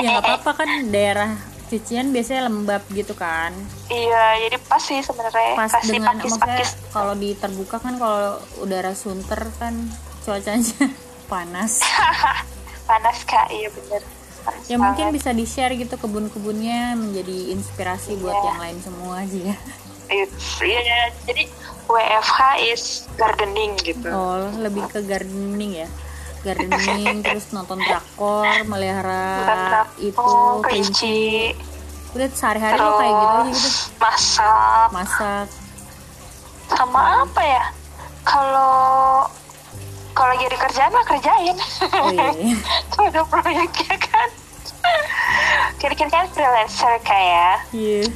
Ya 0.00 0.16
nggak 0.16 0.24
apa-apa 0.40 0.64
kan 0.64 0.68
daerah 0.88 1.30
cucian 1.74 2.06
biasanya 2.08 2.46
lembab 2.46 2.86
gitu 2.88 3.10
kan? 3.12 3.50
Iya 3.86 4.38
jadi 4.40 4.56
pas 4.62 4.78
sih 4.78 5.02
sebenarnya. 5.02 5.58
Pas 5.58 5.66
kasih 5.68 5.98
dengan 5.98 6.14
pakis 6.38 6.78
kalau 6.88 7.12
di 7.12 7.34
terbuka 7.34 7.76
kan 7.76 7.98
kalau 7.98 8.38
udara 8.58 8.94
sunter 8.94 9.42
kan 9.58 9.74
cuacanya 10.22 10.86
panas. 11.32 11.82
Panas 12.88 13.18
kak. 13.24 13.48
Iya 13.48 13.72
bener. 13.72 14.02
Panas 14.40 14.62
ya 14.66 14.76
mungkin 14.76 15.08
banget. 15.08 15.16
bisa 15.16 15.30
di 15.32 15.44
share 15.44 15.72
gitu 15.72 15.96
kebun-kebunnya 15.96 16.94
menjadi 16.94 17.50
inspirasi 17.50 18.14
buat 18.16 18.32
Iya. 18.34 18.46
yang 18.46 18.58
lain 18.60 18.78
semua 18.78 19.14
aja 19.18 19.38
ya. 19.50 19.56
Iya 20.06 20.26
iya. 20.78 21.00
jadi 21.24 21.48
WFH 21.84 22.38
is 22.66 22.84
gardening 23.16 23.72
gitu. 23.80 24.04
Oh 24.06 24.52
lebih 24.54 24.84
ke 24.86 25.00
gardening 25.00 25.82
ya 25.82 25.88
gardening 26.44 27.24
terus 27.24 27.48
nonton 27.56 27.80
drakor 27.80 28.44
melihara 28.68 29.88
itu. 29.96 30.20
oh, 30.20 30.60
kelinci. 30.60 31.56
Udah 32.12 32.28
sehari-hari 32.30 32.78
lo 32.78 33.00
kayak 33.00 33.14
gitu 33.16 33.34
aja 33.34 33.52
gitu. 33.56 33.80
Masak. 33.98 34.88
Masak. 34.92 35.46
Sama 36.70 37.00
apa 37.24 37.42
ya? 37.42 37.64
Kalau 38.22 38.76
kalau 40.14 40.30
lagi 40.30 40.44
ada 40.46 40.58
kerjaan 40.68 40.90
mah 40.94 41.04
kerjain. 41.08 41.56
Oh 41.58 42.12
iya, 42.12 42.28
iya. 42.38 42.56
tuh 42.92 43.02
ada 43.08 43.20
proyeknya 43.26 43.96
kan. 43.98 44.28
Kira-kira 45.80 46.08
kan 46.12 46.28
freelancer 46.30 46.94
kayak 47.02 47.66
Iya. 47.72 48.06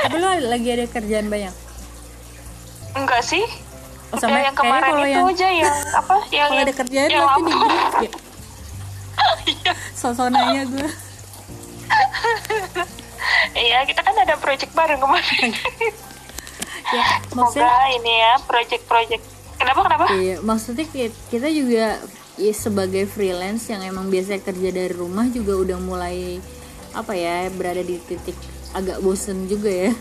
Tapi 0.00 0.16
lo 0.16 0.28
lagi 0.48 0.68
ada 0.72 0.84
kerjaan 0.88 1.28
banyak? 1.28 1.54
enggak 2.90 3.22
sih 3.22 3.44
Oh, 4.10 4.18
sama 4.18 4.38
yang 4.38 4.52
kemarin 4.52 4.90
kalau 4.90 5.06
itu 5.06 5.12
yang 5.12 5.26
aja 5.28 5.48
yang 5.48 5.76
apa 6.00 6.14
yang 6.28 6.48
kalau 6.48 6.62
ada 6.62 6.74
kerjaan 6.74 7.08
yang 7.08 7.22
di 7.22 7.30
lama. 7.30 7.46
grup 7.46 7.94
ya. 8.02 9.72
Sosonanya 9.94 10.62
gue. 10.66 10.88
Iya, 13.52 13.82
kita 13.82 14.00
kan 14.00 14.14
ada 14.16 14.34
project 14.36 14.72
bareng 14.72 14.98
kemarin. 14.98 15.50
Ya, 16.90 17.22
Semoga 17.22 17.54
maksudnya 17.54 17.70
ini 17.94 18.12
ya 18.18 18.32
project-project. 18.42 19.22
Kenapa 19.54 19.80
kenapa? 19.86 20.04
iya, 20.10 20.42
maksudnya 20.42 20.82
ki- 20.84 21.14
kita 21.30 21.46
juga 21.46 22.02
ya, 22.34 22.50
sebagai 22.50 23.06
freelance 23.06 23.70
yang 23.70 23.86
emang 23.86 24.10
biasa 24.10 24.42
kerja 24.42 24.74
dari 24.74 24.90
rumah 24.90 25.30
juga 25.30 25.54
udah 25.54 25.78
mulai 25.78 26.42
apa 26.90 27.14
ya 27.14 27.46
berada 27.48 27.78
di 27.78 27.94
titik 28.00 28.34
agak 28.74 28.98
bosen 28.98 29.46
juga 29.46 29.70
ya. 29.70 29.92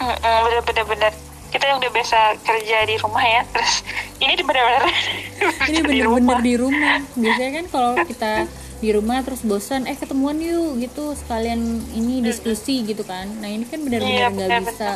Mm-mm, 0.00 0.36
Bener-bener 0.42 0.84
bener. 0.88 1.12
Kita 1.52 1.64
yang 1.66 1.78
udah 1.78 1.92
biasa 1.92 2.18
kerja 2.40 2.76
di 2.82 2.96
rumah 2.96 3.20
ya, 3.20 3.44
terus 3.46 3.84
ini 4.18 4.32
di 4.32 4.42
bener-bener 4.42 4.82
Ini 5.68 5.78
di 5.84 6.00
bener-bener 6.00 6.08
rumah. 6.08 6.40
di 6.40 6.54
rumah. 6.56 6.96
Biasanya 7.14 7.50
kan 7.54 7.66
kalau 7.68 7.92
kita 8.02 8.32
di 8.78 8.88
rumah 8.90 9.20
terus 9.20 9.42
bosan, 9.42 9.84
eh 9.84 9.94
ketemuan 9.94 10.40
yuk 10.40 10.80
gitu 10.80 11.12
sekalian 11.12 11.60
ini 11.92 12.24
diskusi 12.24 12.82
gitu 12.82 13.04
kan. 13.04 13.28
Nah 13.38 13.46
ini 13.46 13.62
kan 13.62 13.78
Iya, 13.78 13.86
benar-benar 13.86 14.32
nggak 14.32 14.32
benar-benar. 14.32 14.62
bisa 14.64 14.90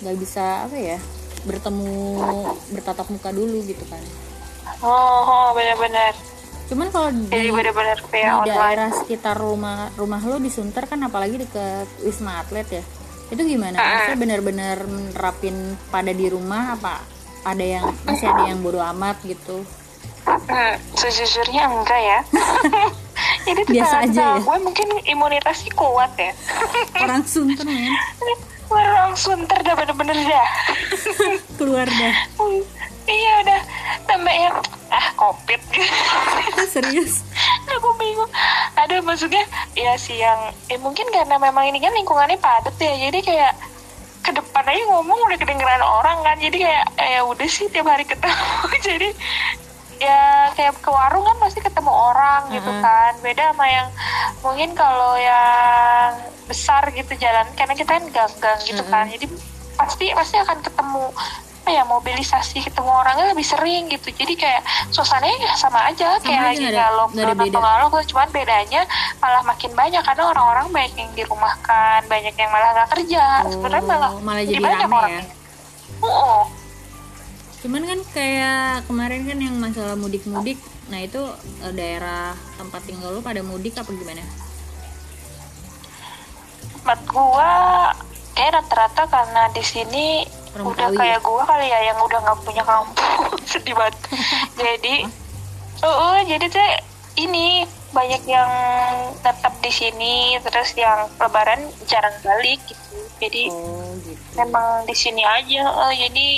nggak 0.00 0.16
bisa 0.16 0.44
apa 0.64 0.76
ya 0.76 0.98
bertemu 1.42 1.90
bertatap 2.70 3.06
muka 3.08 3.30
dulu 3.30 3.58
gitu 3.62 3.82
kan. 3.84 4.02
Oh, 4.80 4.90
oh 5.20 5.46
bener-bener. 5.52 6.14
Cuman 6.64 6.88
kalau 6.88 7.10
di, 7.10 7.26
Jadi 7.28 7.50
bener-bener 7.50 7.98
di 8.00 8.22
online. 8.22 8.46
daerah 8.48 8.90
sekitar 8.94 9.34
rumah 9.36 9.90
rumah 9.92 10.22
lo 10.22 10.38
di 10.38 10.48
Sunter 10.48 10.86
kan 10.86 11.02
apalagi 11.02 11.36
deket 11.36 11.90
Wisma 12.00 12.40
Atlet 12.40 12.70
ya. 12.72 12.84
Itu 13.32 13.42
gimana? 13.48 13.80
Maksudnya 13.80 14.18
benar-benar 14.20 14.76
menerapin 14.84 15.56
pada 15.88 16.12
di 16.12 16.28
rumah 16.28 16.76
apa 16.76 17.00
ada 17.48 17.64
yang 17.64 17.88
masih 18.04 18.28
ada 18.28 18.52
yang 18.52 18.60
bodo 18.60 18.84
amat 18.92 19.16
gitu? 19.24 19.64
Hmm, 20.28 20.76
sejujurnya 20.94 21.66
enggak 21.72 22.00
ya. 22.00 22.20
Ini 23.50 23.62
Biasa 23.66 23.96
aja 24.06 24.38
ya? 24.38 24.44
Gue 24.44 24.58
mungkin 24.60 24.86
imunitasnya 25.08 25.72
kuat 25.74 26.12
ya. 26.14 26.30
Orang 27.00 27.24
Sunter 27.26 27.64
men 27.66 27.90
Orang 28.72 29.12
sunter 29.20 29.60
dah 29.60 29.74
bener-bener 29.76 30.16
dah. 30.16 30.48
keluar 31.60 31.84
dah. 31.84 32.16
Iya 33.04 33.32
udah 33.44 33.60
tambah 34.08 34.32
yang 34.32 34.56
ah 34.88 35.08
covid. 35.12 35.60
Ah, 36.56 36.64
serius? 36.64 37.20
Aku 37.78 37.88
bingung. 37.96 38.30
Ada 38.76 39.00
maksudnya 39.04 39.44
ya 39.76 39.96
siang 39.96 40.52
eh 40.68 40.78
mungkin 40.80 41.08
karena 41.12 41.36
memang 41.40 41.68
ini 41.68 41.78
kan 41.80 41.92
lingkungannya 41.92 42.38
padat 42.40 42.76
ya 42.76 42.92
jadi 43.08 43.18
kayak 43.22 43.54
ke 44.22 44.30
depan 44.30 44.64
aja 44.64 44.82
ngomong 44.86 45.18
udah 45.26 45.38
kedengeran 45.38 45.82
orang 45.82 46.22
kan 46.22 46.38
jadi 46.38 46.56
kayak 46.56 46.84
eh, 46.94 47.10
ya 47.18 47.20
udah 47.26 47.48
sih 47.50 47.66
tiap 47.68 47.90
hari 47.90 48.06
ketemu. 48.06 48.54
Jadi 48.86 49.08
ya 50.02 50.50
kayak 50.58 50.78
ke 50.82 50.90
warung 50.90 51.22
kan 51.26 51.36
pasti 51.42 51.58
ketemu 51.62 51.90
orang 51.90 52.50
gitu 52.54 52.70
Mm-mm. 52.70 52.82
kan. 52.86 53.12
Beda 53.18 53.50
sama 53.50 53.66
yang 53.66 53.88
mungkin 54.46 54.70
kalau 54.78 55.18
yang 55.18 56.22
besar 56.46 56.86
gitu 56.94 57.12
jalan 57.18 57.46
karena 57.58 57.74
kita 57.74 57.98
kan 57.98 58.04
gang-gang 58.14 58.58
gitu 58.62 58.82
kan. 58.86 59.10
Jadi 59.10 59.26
pasti 59.74 60.06
pasti 60.14 60.36
akan 60.38 60.58
ketemu 60.62 61.04
apa 61.62 61.70
ya 61.70 61.86
mobilisasi 61.86 62.58
ketemu 62.60 62.90
orangnya 62.90 63.30
lebih 63.30 63.46
sering 63.46 63.86
gitu 63.86 64.10
jadi 64.10 64.34
kayak 64.34 64.62
suasananya 64.90 65.38
ya 65.40 65.52
sama 65.54 65.86
aja 65.86 66.18
aja, 66.18 66.26
kayak 66.26 66.42
lagi 66.42 66.66
lockdown 66.90 67.38
beda. 67.38 67.46
atau 67.46 67.60
nggak 67.62 67.78
lockdown 67.86 68.06
cuman 68.10 68.28
bedanya 68.34 68.82
malah 69.16 69.42
makin 69.46 69.70
banyak 69.72 70.02
karena 70.02 70.22
orang-orang 70.26 70.66
banyak 70.68 70.94
yang 70.98 71.10
dirumahkan 71.14 72.00
banyak 72.10 72.34
yang 72.34 72.50
malah 72.50 72.68
nggak 72.74 72.88
kerja 72.90 73.24
sebenarnya 73.46 73.84
malah 73.86 74.10
Oh, 74.10 74.20
malah 74.20 74.42
jadi 74.42 74.58
banyak 74.58 74.80
rame 74.82 74.90
ya. 74.90 74.98
orangnya. 74.98 75.24
Oh, 76.02 76.42
Cuman 77.62 77.82
kan 77.86 78.00
kayak 78.10 78.66
kemarin 78.84 79.22
kan 79.22 79.38
yang 79.38 79.54
masalah 79.54 79.94
mudik-mudik, 79.94 80.58
nah 80.90 80.98
itu 80.98 81.22
eh, 81.62 81.70
daerah 81.70 82.34
tempat 82.58 82.82
tinggal 82.82 83.14
lu 83.14 83.22
pada 83.22 83.38
mudik 83.40 83.78
apa 83.78 83.86
gimana? 83.88 84.26
tempat 86.74 86.98
gua 87.06 87.50
kayak 88.34 88.58
rata-rata 88.58 89.06
karena 89.06 89.46
di 89.54 89.62
sini 89.62 90.06
Udah 90.52 90.88
kayak 90.92 91.20
gua 91.24 91.42
kali 91.48 91.66
ya 91.72 91.80
yang 91.92 91.98
udah 92.02 92.18
nggak 92.20 92.38
punya 92.44 92.62
kampung. 92.64 93.20
Sedih 93.50 93.72
banget. 93.72 93.96
Jadi 94.60 95.08
oh 95.82 96.14
jadi 96.22 96.46
tuh 96.46 96.62
ini 97.18 97.66
banyak 97.92 98.22
yang 98.24 98.50
tetap 99.20 99.52
di 99.60 99.68
sini 99.68 100.38
terus 100.40 100.72
yang 100.78 101.10
lebaran 101.20 101.60
jarang 101.90 102.14
balik 102.22 102.62
gitu. 102.64 102.96
Jadi 103.18 103.50
Oh 103.50 103.92
gitu. 104.00 104.22
memang 104.38 104.86
di 104.88 104.94
sini 104.96 105.22
aja 105.26 105.62
eh, 105.90 105.94
jadi 106.08 106.28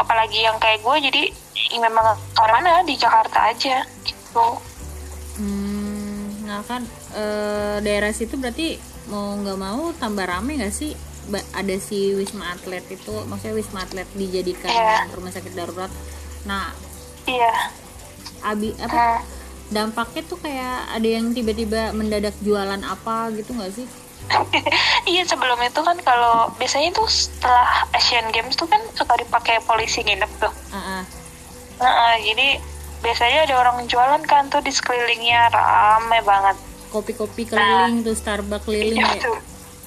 apalagi 0.00 0.42
yang 0.42 0.58
kayak 0.58 0.82
gue 0.82 0.96
jadi 1.12 1.22
ya 1.70 1.78
memang 1.78 2.18
ke 2.34 2.42
mana 2.50 2.82
di 2.82 2.98
Jakarta 2.98 3.52
aja 3.54 3.86
gitu. 4.02 4.46
Hmm, 5.38 6.42
nah 6.48 6.60
kan 6.66 6.82
eh, 7.14 7.78
daerah 7.84 8.10
situ 8.10 8.34
berarti 8.40 8.80
mau 9.12 9.36
nggak 9.38 9.58
mau 9.60 9.92
tambah 9.94 10.26
rame 10.26 10.58
nggak 10.58 10.74
sih? 10.74 10.96
Ada 11.52 11.76
si 11.78 12.12
Wisma 12.12 12.52
Atlet 12.52 12.84
itu, 12.88 13.14
maksudnya 13.24 13.54
Wisma 13.54 13.82
Atlet 13.82 14.08
dijadikan 14.12 14.68
Iya. 14.68 15.08
rumah 15.12 15.32
sakit 15.32 15.52
darurat. 15.52 15.90
Nah, 16.44 16.72
iya 17.24 17.52
abi 18.44 18.76
apa 18.76 18.92
nah, 18.92 19.20
dampaknya 19.72 20.22
tuh 20.28 20.36
kayak 20.36 20.92
ada 20.92 21.08
yang 21.08 21.32
tiba-tiba 21.32 21.96
mendadak 21.96 22.36
jualan 22.44 22.76
apa 22.84 23.32
gitu 23.32 23.56
nggak 23.56 23.72
sih? 23.72 23.88
iya 25.10 25.24
sebelum 25.24 25.56
itu 25.60 25.80
kan 25.80 25.96
kalau 26.00 26.52
biasanya 26.56 26.92
tuh 26.92 27.08
setelah 27.08 27.88
Asian 27.92 28.28
Games 28.28 28.56
tuh 28.56 28.68
kan 28.68 28.80
suka 28.92 29.16
dipakai 29.16 29.60
polisi 29.64 30.00
nginep 30.00 30.32
tuh 30.40 30.52
ah. 30.72 31.04
Nah, 31.80 32.16
jadi 32.20 32.60
biasanya 33.00 33.48
ada 33.48 33.54
orang 33.60 33.84
jualan 33.84 34.20
kan 34.24 34.48
tuh 34.48 34.60
di 34.60 34.72
sekelilingnya 34.72 35.52
rame 35.52 36.20
banget 36.24 36.56
kopi-kopi 36.88 37.44
keliling 37.44 38.00
tuh 38.00 38.16
Starbucks 38.16 38.64
keliling 38.64 38.96
iya 38.96 39.12
ya. 39.16 39.24
tuh 39.28 39.36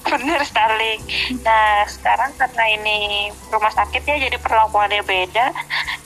bener 0.08 0.40
Starling 0.42 1.00
nah 1.40 1.84
sekarang 1.84 2.32
karena 2.34 2.64
ini 2.72 2.98
rumah 3.48 3.70
sakit 3.70 4.02
ya 4.02 4.16
jadi 4.28 4.36
perlakuannya 4.36 5.02
beda 5.02 5.52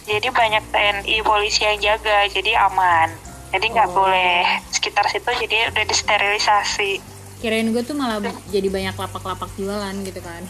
jadi 0.02 0.28
banyak 0.28 0.64
TNI 0.68 1.22
polisi 1.22 1.62
yang 1.62 1.78
jaga 1.78 2.26
jadi 2.26 2.58
aman. 2.66 3.06
Jadi 3.54 3.70
nggak 3.70 3.90
Oh. 3.92 4.02
boleh 4.02 4.42
sekitar 4.74 5.06
situ 5.06 5.30
jadi 5.46 5.70
udah 5.70 5.84
disterilisasi. 5.86 6.98
Kirain 7.38 7.70
gue 7.70 7.82
tuh 7.86 7.94
malah 7.94 8.18
jadi 8.50 8.66
banyak 8.66 8.98
lapak-lapak 8.98 9.46
jualan 9.54 9.94
gitu 10.02 10.18
kan. 10.18 10.42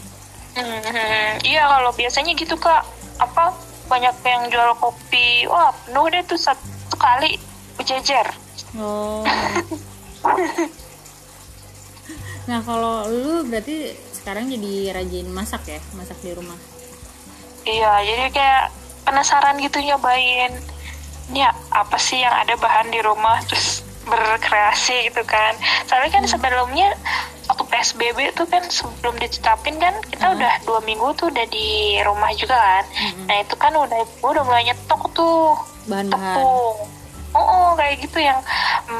Hmm, 0.56 1.37
iya 1.44 1.68
kalau 1.68 1.92
biasanya 1.92 2.32
gitu 2.32 2.56
kak. 2.56 2.80
Apa 3.21 3.52
banyak 3.92 4.14
yang 4.25 4.49
jual 4.49 4.73
kopi. 4.80 5.44
Wah 5.44 5.68
penuh 5.85 6.09
deh 6.09 6.25
tuh 6.25 6.40
satu 6.40 6.97
kali 6.97 7.37
berjejer. 7.76 8.25
Oh 8.80 9.21
nah 12.42 12.58
kalau 12.61 13.06
lu 13.06 13.46
berarti 13.46 13.94
sekarang 14.12 14.50
jadi 14.50 14.94
rajin 14.94 15.26
masak 15.28 15.62
ya? 15.66 15.80
Masak 15.94 16.18
di 16.20 16.34
rumah? 16.34 16.58
Iya 17.62 17.92
jadi 18.02 18.26
kayak 18.30 18.64
penasaran 19.02 19.58
gitu 19.58 19.78
nyobain. 19.78 20.50
Ini 21.30 21.42
apa 21.70 21.96
sih 21.96 22.18
yang 22.18 22.34
ada 22.34 22.58
bahan 22.58 22.90
di 22.90 22.99
rumah? 22.99 23.38
Terus 23.46 23.87
berkreasi 24.02 25.06
gitu 25.06 25.22
kan. 25.22 25.54
Soalnya 25.87 26.11
kan 26.11 26.25
sebelumnya 26.26 26.99
waktu 27.46 27.62
PSBB 27.64 28.18
tuh 28.34 28.46
kan 28.46 28.62
sebelum 28.66 29.14
ditetapin 29.16 29.78
kan 29.78 29.94
kita 30.11 30.26
Hmm. 30.26 30.37
udah 30.38 30.52
dua 30.66 30.80
minggu 30.82 31.14
tuh 31.14 31.30
udah 31.30 31.46
di 31.46 31.99
rumah 32.02 32.30
juga 32.34 32.58
kan. 32.58 32.84
Mm-mm. 32.90 33.26
nah 33.30 33.37
itu 33.38 33.54
kan 33.54 33.70
udah 33.70 34.00
gue 34.02 34.30
udah 34.30 34.44
mulai 34.44 34.66
nyetok 34.66 35.02
tuh. 35.14 35.54
Bahan-bahan. 35.87 36.34
Tepung 36.34 36.78
oh, 37.32 37.40
oh, 37.40 37.68
kayak 37.76 38.00
gitu 38.04 38.18
yang 38.20 38.38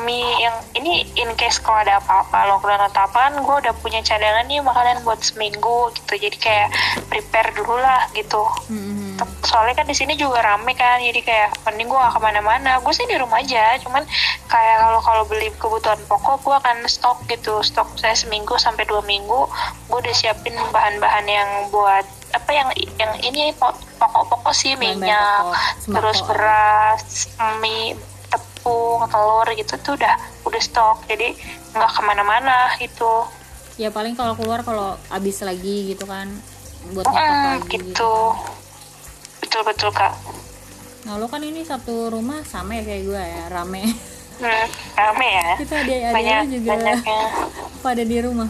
mie 0.04 0.24
yang 0.40 0.56
ini 0.72 1.04
in 1.20 1.32
case 1.36 1.60
kalau 1.60 1.80
ada 1.84 2.00
apa-apa 2.00 2.48
lockdown 2.48 2.82
atau 2.88 3.04
apaan 3.04 3.36
gue 3.36 3.56
udah 3.64 3.74
punya 3.80 4.00
cadangan 4.00 4.48
nih 4.48 4.64
makanan 4.64 5.04
buat 5.04 5.20
seminggu 5.20 5.92
gitu. 5.96 6.12
Jadi 6.16 6.36
kayak 6.40 6.68
prepare 7.08 7.52
dulu 7.52 7.76
lah 7.76 8.08
gitu. 8.16 8.44
Mm-mm. 8.72 9.00
soalnya 9.46 9.78
kan 9.78 9.86
di 9.86 9.94
sini 9.94 10.18
juga 10.18 10.42
rame 10.42 10.74
kan 10.74 10.98
jadi 10.98 11.20
kayak 11.22 11.50
mending 11.68 11.86
gue 11.86 11.98
gak 11.98 12.14
ke 12.16 12.20
mana-mana. 12.20 12.80
Gue 12.80 12.94
sih 12.96 13.06
di 13.06 13.14
rumah 13.20 13.38
aja 13.38 13.76
cuman 13.84 14.02
kayak 14.48 14.76
kalau 14.80 15.00
kalau 15.04 15.22
beli 15.28 15.52
kebutuhan 15.60 16.00
pokok 16.08 16.42
gue 16.42 16.56
akan 16.56 16.76
stok 16.88 17.22
gitu. 17.28 17.60
Stok 17.62 17.94
saya 18.00 18.16
seminggu 18.16 18.56
sampai 18.58 18.88
dua 18.88 19.04
minggu 19.04 19.46
gue 19.92 19.98
udah 19.98 20.14
siapin 20.16 20.56
bahan-bahan 20.72 21.26
yang 21.28 21.50
buat 21.68 22.06
apa 22.32 22.48
yang 22.48 22.68
yang 22.96 23.12
ini 23.20 23.52
po- 23.60 23.76
pokok-pokok 24.00 24.56
sih 24.56 24.72
minyak 24.80 25.44
pokok, 25.44 25.92
terus 25.92 26.18
beras 26.24 27.28
mie 27.60 27.92
tepung 28.62 29.02
telur 29.11 29.49
gitu 29.59 29.75
tuh 29.83 29.99
udah 29.99 30.14
udah 30.47 30.62
stok. 30.62 31.02
Jadi 31.11 31.35
nggak 31.75 31.90
ke 31.90 32.00
mana-mana 32.07 32.71
gitu. 32.78 33.26
Ya 33.75 33.90
paling 33.90 34.14
kalau 34.14 34.38
keluar 34.38 34.62
kalau 34.62 34.95
habis 35.11 35.42
lagi 35.42 35.90
gitu 35.90 36.07
kan 36.07 36.31
buat 36.95 37.02
Mm, 37.02 37.11
nyetok 37.11 37.42
lagi 37.42 37.66
gitu. 37.66 37.85
gitu. 37.90 38.14
Betul 39.42 39.62
betul 39.66 39.90
kak. 39.90 40.14
Nah 41.02 41.19
lo 41.19 41.26
kan 41.26 41.42
ini 41.42 41.66
satu 41.66 42.07
rumah 42.09 42.47
sama 42.47 42.78
ya 42.78 42.87
kayak 42.87 43.02
gue 43.02 43.19
ya 43.19 43.45
rame. 43.50 43.83
Hmm, 44.38 44.66
rame 44.95 45.28
ya. 45.28 45.50
Kita 45.59 45.75
ada 45.83 45.95
ada 45.99 46.14
banyak 46.14 46.38
juga 46.54 46.71
banyaknya. 46.78 47.21
pada 47.85 48.02
di 48.07 48.19
rumah. 48.23 48.49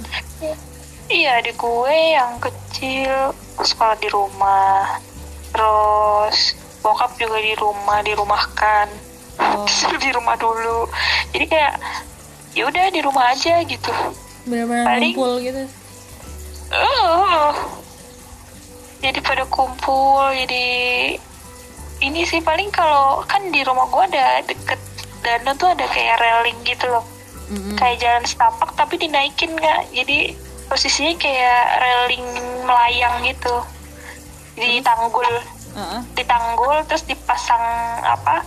Iya, 1.09 1.41
di 1.41 1.53
gue 1.53 1.97
yang 2.13 2.37
kecil 2.37 3.33
sekolah 3.57 3.97
di 3.97 4.09
rumah. 4.09 5.01
Terus 5.53 6.57
bokap 6.81 7.17
juga 7.17 7.37
di 7.37 7.53
rumah, 7.57 8.01
dirumahkan. 8.01 8.89
Oh 9.39 9.65
di 9.97 10.11
rumah 10.11 10.37
dulu. 10.37 10.89
Jadi 11.31 11.45
kayak 11.47 11.75
ya 12.53 12.67
udah 12.67 12.85
di 12.89 13.01
rumah 13.01 13.31
aja 13.31 13.63
gitu. 13.65 13.93
benar-benar 14.43 14.85
Paling- 14.85 15.15
ngumpul 15.15 15.33
gitu 15.39 15.63
Uh, 16.73 17.53
jadi 18.99 19.21
pada 19.21 19.45
kumpul, 19.45 20.25
jadi 20.33 20.65
ini 22.01 22.25
sih 22.25 22.41
paling 22.41 22.73
kalau 22.73 23.21
kan 23.29 23.45
di 23.53 23.61
rumah 23.61 23.85
gue 23.87 24.03
ada 24.09 24.41
deket 24.41 24.81
danau 25.21 25.53
tuh 25.55 25.69
ada 25.69 25.85
kayak 25.87 26.17
railing 26.17 26.57
gitu 26.65 26.89
loh. 26.89 27.05
Mm-mm. 27.53 27.77
kayak 27.77 28.01
jalan 28.01 28.25
setapak 28.25 28.73
tapi 28.73 28.97
dinaikin 28.97 29.53
nggak 29.53 29.93
jadi 29.93 30.33
posisinya 30.73 31.13
kayak 31.21 31.65
railing 31.77 32.25
melayang 32.65 33.21
gitu 33.21 33.53
di 34.57 34.81
tanggul 34.81 35.29
Heeh. 35.77 36.01
di 36.17 36.25
tanggul 36.25 36.81
terus 36.89 37.05
dipasang 37.05 37.61
apa 38.01 38.41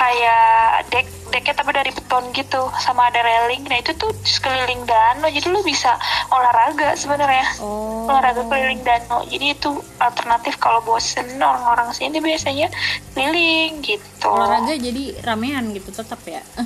kayak 0.00 0.88
dek 0.88 1.06
deknya 1.28 1.54
tapi 1.60 1.70
dari 1.76 1.92
beton 1.92 2.24
gitu 2.32 2.72
sama 2.80 3.12
ada 3.12 3.20
railing. 3.20 3.68
Nah 3.68 3.84
itu 3.84 3.92
tuh 4.00 4.08
sekeliling 4.24 4.88
danau 4.88 5.28
jadi 5.28 5.44
lu 5.52 5.60
bisa 5.60 5.92
olahraga 6.32 6.96
sebenarnya. 6.96 7.44
Oh. 7.60 8.08
Olahraga 8.08 8.48
keliling 8.48 8.80
danau 8.80 9.20
jadi 9.28 9.52
itu 9.52 9.76
alternatif 10.00 10.56
kalau 10.56 10.80
bosen 10.80 11.36
orang-orang 11.36 11.92
sini 11.92 12.16
biasanya 12.18 12.72
keliling 13.12 13.84
gitu. 13.84 14.24
Olahraga 14.24 14.72
jadi 14.80 15.20
ramean 15.20 15.76
gitu 15.76 15.92
tetap 15.92 16.20
ya? 16.24 16.40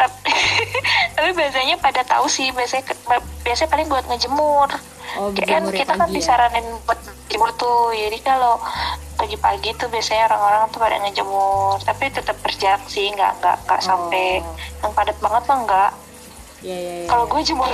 Tapi, 0.00 0.32
tapi 1.18 1.30
biasanya 1.36 1.76
pada 1.76 2.00
tahu 2.00 2.24
sih 2.24 2.48
biasanya 2.56 2.88
biasanya 3.44 3.68
paling 3.68 3.84
buat 3.84 4.08
ngejemur. 4.08 4.68
Oh 5.20 5.28
kan 5.36 5.68
kita 5.68 5.92
kan 5.92 6.08
ya? 6.08 6.14
disaranin 6.16 6.64
buat 6.88 6.96
jemur 7.28 7.52
tuh. 7.60 7.92
Jadi 7.92 8.16
kalau 8.24 8.56
pagi-pagi 9.20 9.70
tuh 9.76 9.86
biasanya 9.86 10.26
orang-orang 10.26 10.62
tuh 10.68 10.80
pada 10.80 10.96
ngejemur. 10.98 11.76
Tapi 11.80 12.04
tetap 12.08 12.36
berjarak 12.40 12.82
sih 12.86 13.12
nggak 13.12 13.32
nggak 13.38 13.56
nggak 13.64 13.80
sampai 13.80 14.40
Oh. 14.40 14.56
yang 14.80 14.92
padat 14.92 15.16
banget 15.20 15.42
mah 15.44 15.58
enggak 15.60 15.92
ya 16.60 16.76
ya 16.76 16.94
ya 17.00 17.08
kalau 17.08 17.24
gue 17.24 17.40
jemur 17.40 17.64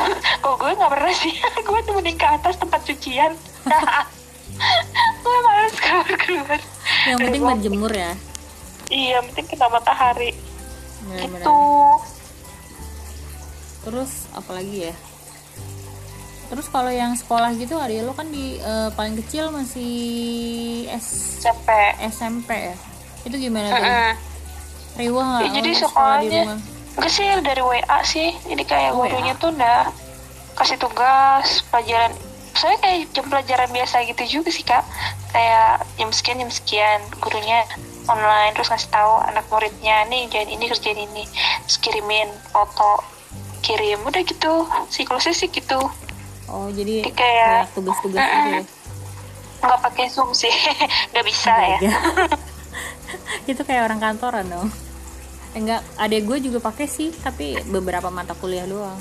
kalau 0.44 0.56
gue 0.56 0.70
nggak 0.70 0.90
pernah 0.90 1.14
sih. 1.14 1.32
Gue 1.66 1.80
temenin 1.80 2.12
ke 2.14 2.26
atas 2.26 2.56
tempat 2.56 2.80
cucian. 2.82 3.32
Gue 5.24 5.36
males 5.40 5.76
keluar 5.76 6.08
keluar. 6.16 6.60
Yang 7.04 7.18
penting 7.20 7.42
berjemur 7.42 7.92
ya. 7.92 8.12
Iya 8.86 9.18
penting 9.24 9.46
kena 9.48 9.66
matahari. 9.68 10.30
Benar-benar. 11.04 11.40
gitu. 11.40 11.60
Terus 13.84 14.10
apalagi 14.32 14.88
ya 14.88 14.94
terus 16.54 16.70
kalau 16.70 16.88
yang 16.88 17.12
sekolah 17.12 17.50
gitu 17.54 17.74
adik 17.76 18.06
lo 18.06 18.14
kan 18.14 18.30
di 18.30 18.56
eh, 18.56 18.88
paling 18.94 19.18
kecil 19.18 19.50
masih 19.50 19.92
S 20.88 21.38
capek 21.42 21.98
SMP 22.06 22.70
ya? 22.70 22.76
Itu 23.22 23.34
gimana 23.34 23.68
tuh? 23.68 23.82
Mm-mm. 23.82 24.12
riwah 24.94 25.24
nggak 25.26 25.42
Ya, 25.42 25.50
jadi 25.58 25.70
sekolahnya 25.74 26.42
enggak 26.94 27.10
sih 27.10 27.26
dari 27.42 27.58
WA 27.60 27.98
sih. 28.06 28.30
Jadi 28.46 28.62
kayak 28.62 28.94
Oh, 28.94 29.02
gurunya 29.02 29.34
WA. 29.34 29.42
tuh 29.42 29.50
udah 29.50 29.90
kasih 30.54 30.78
tugas 30.78 31.66
pelajaran. 31.68 32.14
Saya 32.54 32.78
kayak 32.78 33.10
jam 33.10 33.26
pelajaran 33.26 33.66
biasa 33.74 34.06
gitu 34.06 34.22
juga 34.38 34.54
sih 34.54 34.62
kak. 34.62 34.86
Kayak 35.34 35.82
jam 35.98 36.14
sekian 36.14 36.38
jam 36.38 36.50
sekian 36.54 37.00
gurunya 37.18 37.66
online 38.06 38.54
terus 38.54 38.70
ngasih 38.70 38.94
tahu 38.94 39.18
anak 39.26 39.42
muridnya 39.50 40.06
nih 40.06 40.30
jadi 40.30 40.54
ini 40.54 40.70
kerjain 40.70 41.00
ini. 41.02 41.26
Terus 41.66 41.76
kirimin 41.82 42.30
foto 42.54 43.02
kirim. 43.60 43.98
Udah 44.06 44.22
gitu 44.22 44.70
siklusnya 44.86 45.34
sih 45.34 45.50
gitu 45.50 45.82
oh 46.46 46.68
jadi 46.68 47.02
Jadi 47.02 47.12
kayak- 47.12 47.48
banyak 47.62 47.72
tugas-tugas 47.72 48.22
gitu 48.22 48.48
ya? 48.50 48.62
nggak 49.60 49.80
pakai 49.82 50.06
zoom 50.06 50.30
sih 50.30 50.52
nggak 51.10 51.24
bisa 51.24 51.52
ya. 51.52 51.78
Aja. 51.78 51.92
itu 53.50 53.60
kayak 53.60 53.82
orang 53.84 53.96
kantoran 53.98 54.44
dong. 54.46 54.68
Enggak 55.52 55.80
adek 55.96 56.22
gue 56.24 56.38
juga 56.42 56.58
pakai 56.60 56.84
sih 56.84 57.14
tapi 57.14 57.56
beberapa 57.64 58.08
mata 58.08 58.34
kuliah 58.34 58.64
doang. 58.64 58.98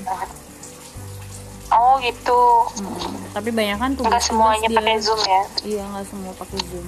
Oh 1.67 1.97
gitu. 1.99 2.41
Mm, 2.77 2.95
tapi 3.33 3.49
banyak 3.49 3.77
kan 3.77 3.91
tugas 3.93 4.07
nggak 4.09 4.23
semuanya 4.23 4.67
pakai 4.69 4.95
zoom 4.99 5.19
ya? 5.19 5.43
Iya 5.63 5.83
nggak 5.85 6.05
semua 6.05 6.31
pakai 6.33 6.59
zoom. 6.63 6.87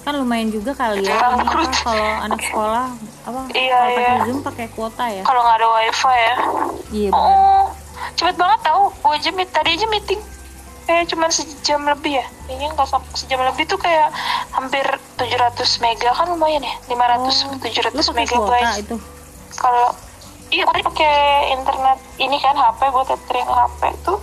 Kan 0.00 0.14
lumayan 0.16 0.48
juga 0.48 0.72
kali 0.72 1.02
ya. 1.02 1.14
Apa 1.14 1.66
kalau 1.76 2.08
anak 2.20 2.40
sekolah 2.40 2.86
apa 3.22 3.40
Iya, 3.52 3.74
kalau 3.74 3.86
pakai 3.92 4.00
iya. 4.00 4.24
zoom 4.24 4.38
pakai 4.40 4.66
kuota 4.72 5.04
ya? 5.06 5.22
Kalau 5.22 5.40
nggak 5.40 5.56
ada 5.56 5.68
wifi 5.72 6.14
ya? 6.16 6.34
Iya 6.88 7.08
benar 7.10 7.36
Oh, 7.36 7.64
cepet 8.16 8.36
banget 8.36 8.60
tau. 8.64 8.92
Gue 8.92 9.12
aja 9.16 9.30
meet, 9.32 9.50
tadi 9.52 9.70
aja 9.76 9.86
meeting. 9.88 10.20
Kayak 10.86 11.04
cuma 11.10 11.26
sejam 11.28 11.82
lebih 11.82 12.22
ya. 12.22 12.26
Kayaknya 12.46 12.68
nggak 12.78 12.88
sampai 12.88 13.12
sejam 13.18 13.40
lebih 13.42 13.64
tuh 13.66 13.78
kayak 13.80 14.08
hampir 14.54 14.86
700 15.18 15.82
mega 15.82 16.10
kan 16.14 16.26
lumayan 16.30 16.62
ya. 16.62 16.74
500 16.86 17.26
Oh, 17.26 17.30
sampai 17.30 17.68
lu 17.68 18.00
700 18.00 18.06
pakai 18.06 18.14
mega 18.14 18.36
guys. 18.38 18.76
itu 18.78 18.96
Kalau 19.58 19.88
iya 20.54 20.62
gue 20.62 20.78
pakai 20.78 21.14
internet 21.58 21.98
ini 22.22 22.38
kan 22.38 22.54
HP 22.54 22.80
gue 22.86 23.04
tethering 23.10 23.48
HP 23.50 23.80
tuh 24.06 24.18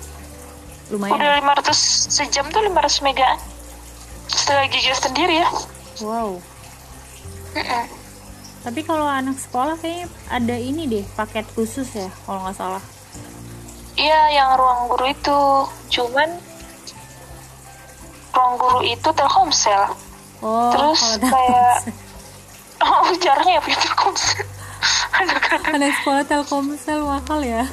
lumayan 0.95 1.19
udah 1.19 1.31
500 1.59 1.75
sejam 2.15 2.45
tuh 2.47 2.63
500 2.63 3.03
mega. 3.03 3.27
Setelah 4.31 4.65
giga 4.71 4.95
sendiri 4.95 5.36
ya. 5.43 5.49
wow 6.01 6.39
tapi 8.63 8.79
kalau 8.81 9.03
anak 9.05 9.38
sekolah 9.38 9.75
kayaknya 9.77 10.07
ada 10.31 10.55
ini 10.55 10.88
deh 10.88 11.05
paket 11.13 11.43
khusus 11.51 11.86
ya 11.93 12.07
kalau 12.23 12.47
nggak 12.47 12.55
salah 12.55 12.83
Iya, 13.93 14.21
yang 14.32 14.49
ruang 14.56 14.89
guru 14.89 15.06
itu. 15.08 15.41
Cuman 15.91 16.29
ruang 18.32 18.53
guru 18.58 18.79
itu 18.82 19.10
Telkomsel. 19.10 19.93
oh 20.41 20.71
Terus 20.71 21.01
kalau 21.19 21.29
kayak-. 21.29 21.82
Oh, 22.84 23.08
jarang 23.15 23.47
ya 23.47 23.63
punya 23.63 23.79
Telkomsel. 23.79 24.43
Anak-anak 25.23 25.71
anak 25.71 25.91
sekolah 25.95 26.23
Telkomsel 26.25 26.99
mahal 27.01 27.39
ya 27.39 27.63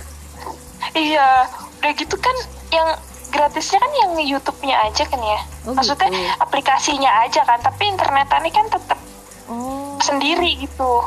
iya 0.92 1.46
udah 1.78 1.92
gitu 1.92 2.16
kan 2.16 2.32
yang 2.70 2.88
gratisnya 3.28 3.78
kan 3.78 3.92
yang 3.96 4.12
YouTube-nya 4.18 4.76
aja 4.86 5.04
kan 5.04 5.18
ya 5.18 5.38
Oh, 5.62 5.74
maksudnya 5.76 6.08
gitu. 6.08 6.24
aplikasinya 6.40 7.10
aja 7.22 7.42
kan 7.42 7.60
tapi 7.60 7.84
internetannya 7.86 8.50
kan 8.50 8.66
tetap 8.66 8.98
oh 9.46 9.98
sendiri 9.98 10.56
gitu 10.56 11.04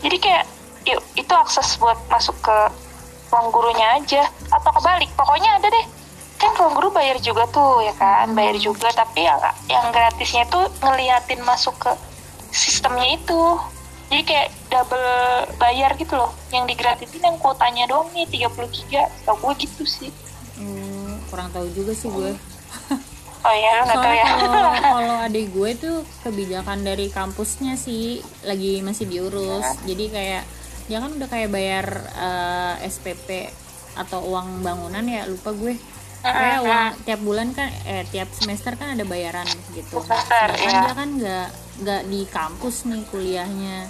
jadi 0.00 0.16
kayak 0.16 0.44
yuk 0.84 1.02
itu 1.14 1.32
akses 1.32 1.76
buat 1.76 1.98
masuk 2.06 2.36
ke 2.38 2.56
ruang 3.36 3.52
gurunya 3.52 4.00
aja. 4.00 4.24
Atau 4.48 4.72
kebalik 4.80 5.12
pokoknya 5.12 5.60
ada 5.60 5.68
deh. 5.68 5.86
Kan 6.40 6.56
ruang 6.56 6.72
guru 6.72 6.88
bayar 6.96 7.20
juga 7.20 7.44
tuh 7.52 7.84
ya 7.84 7.92
kan? 8.00 8.32
Bayar 8.32 8.56
juga 8.56 8.88
tapi 8.96 9.28
yang 9.28 9.36
yang 9.68 9.92
gratisnya 9.92 10.48
tuh 10.48 10.64
ngeliatin 10.80 11.44
masuk 11.44 11.76
ke 11.76 11.92
sistemnya 12.48 13.20
itu. 13.20 13.60
Jadi 14.08 14.22
kayak 14.24 14.48
double 14.72 15.08
bayar 15.60 15.92
gitu 16.00 16.16
loh. 16.16 16.32
Yang 16.48 16.72
digratisin 16.72 17.20
yang 17.20 17.36
kuotanya 17.36 17.84
doang 17.84 18.08
nih 18.16 18.24
30 18.24 18.48
giga. 18.72 19.04
Tau 19.28 19.36
gue 19.36 19.52
gitu 19.60 19.84
sih. 19.84 20.08
Hmm, 20.56 21.20
kurang 21.28 21.52
tahu 21.52 21.68
juga 21.76 21.92
sih 21.92 22.08
gue 22.08 22.32
oh 23.46 23.54
ya 23.54 23.70
lu 23.78 23.82
nggak 23.86 23.98
tahu 24.02 24.02
soalnya 24.02 24.26
ya? 24.26 24.34
kalau 24.34 24.72
kalau 24.98 25.16
adik 25.22 25.46
gue 25.54 25.70
tuh 25.78 25.96
kebijakan 26.26 26.78
dari 26.82 27.06
kampusnya 27.08 27.74
sih. 27.78 28.20
Lagi 28.42 28.82
masih 28.82 29.06
diurus. 29.06 29.66
Jadi 29.86 30.04
kayak 30.10 30.42
dia 30.86 30.98
kan 30.98 31.10
udah 31.10 31.28
kayak 31.28 31.50
bayar 31.50 31.86
eh, 32.14 32.74
SPP 32.86 33.50
atau 33.96 34.22
uang 34.24 34.60
bangunan 34.60 35.02
ya 35.02 35.24
lupa 35.26 35.50
gue. 35.50 35.74
Kayak 36.20 36.60
uang 36.62 36.86
tiap 37.06 37.20
bulan 37.22 37.48
kan 37.50 37.70
eh 37.86 38.02
tiap 38.04 38.26
semester 38.30 38.74
kan 38.74 38.98
ada 38.98 39.04
bayaran 39.04 39.46
gitu. 39.70 40.02
Semester, 40.02 40.48
ya. 40.58 40.82
dia 40.82 40.92
kan 40.92 41.08
nggak 41.14 41.48
nggak 41.86 42.02
di 42.06 42.20
kampus 42.26 42.82
nih 42.84 43.02
kuliahnya. 43.06 43.86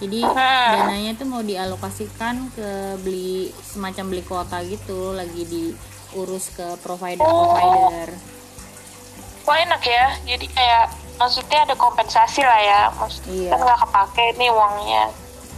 Jadi 0.00 0.24
Hmm. 0.24 0.70
dananya 0.72 1.12
tuh 1.12 1.26
mau 1.26 1.42
dialokasikan 1.42 2.54
ke 2.54 2.68
beli 3.02 3.50
semacam 3.60 4.04
beli 4.06 4.22
kuota 4.22 4.62
gitu 4.64 5.12
lagi 5.12 5.44
diurus 5.44 6.54
ke 6.54 6.78
provider 6.80 7.20
provider. 7.20 8.08
Wah 9.44 9.58
enak 9.58 9.82
ya, 9.82 10.06
jadi 10.24 10.46
kayak 10.46 10.86
maksudnya 11.18 11.66
ada 11.66 11.74
kompensasi 11.74 12.40
lah 12.40 12.60
ya, 12.62 12.80
maksudnya 12.94 13.34
Iya. 13.34 13.50
kan 13.50 13.58
nggak 13.60 13.80
kepake 13.82 14.24
nih 14.38 14.48
uangnya, 14.48 15.02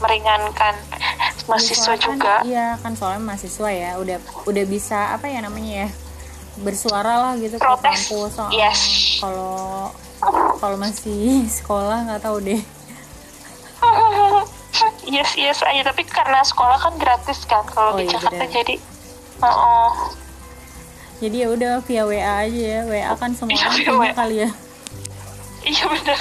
meringankan 0.02 0.74
mahasiswa 1.44 1.78
Soalnya 1.88 1.96
kan- 1.96 2.06
juga. 2.12 2.34
iya 2.44 2.66
kan 2.78 2.92
soalnya 2.92 3.22
mahasiswa 3.24 3.68
ya 3.68 3.90
udah 3.96 4.18
udah 4.44 4.64
bisa 4.64 4.98
apa 5.10 5.26
ya 5.26 5.40
namanya 5.40 5.86
ya 5.86 5.88
bersuara 6.54 7.14
lah 7.20 7.32
gitu 7.36 7.54
ke 7.54 7.62
Protes. 7.62 7.82
kampus 8.06 8.30
soal 8.32 8.50
Yes. 8.52 8.80
kalau 9.18 9.88
kalau 10.58 10.76
masih 10.76 11.42
sekolah 11.58 12.04
nggak 12.04 12.20
tahu 12.20 12.38
deh 12.40 12.60
yes 15.06 15.30
yes 15.34 15.58
aja, 15.60 15.82
tapi 15.84 16.02
karena 16.04 16.40
sekolah 16.42 16.78
kan 16.78 16.94
gratis 16.96 17.44
kan 17.44 17.62
kalau 17.66 17.94
Oh, 17.94 17.98
di 17.98 18.04
iya, 18.04 18.12
Jakarta 18.12 18.38
benar. 18.40 18.54
jadi, 18.54 18.74
oh, 19.42 19.92
jadi 21.18 21.36
ya 21.38 21.48
udah 21.50 21.72
via 21.82 22.02
WA 22.04 22.18
aja 22.42 22.62
ya 22.62 22.80
WA 22.84 23.12
kan 23.12 23.30
semua 23.32 23.52
Iya, 23.52 23.66
orang 23.68 23.96
punya 23.96 24.14
kali 24.14 24.36
ya 24.38 24.50
iya 25.62 25.84
bener. 25.88 26.18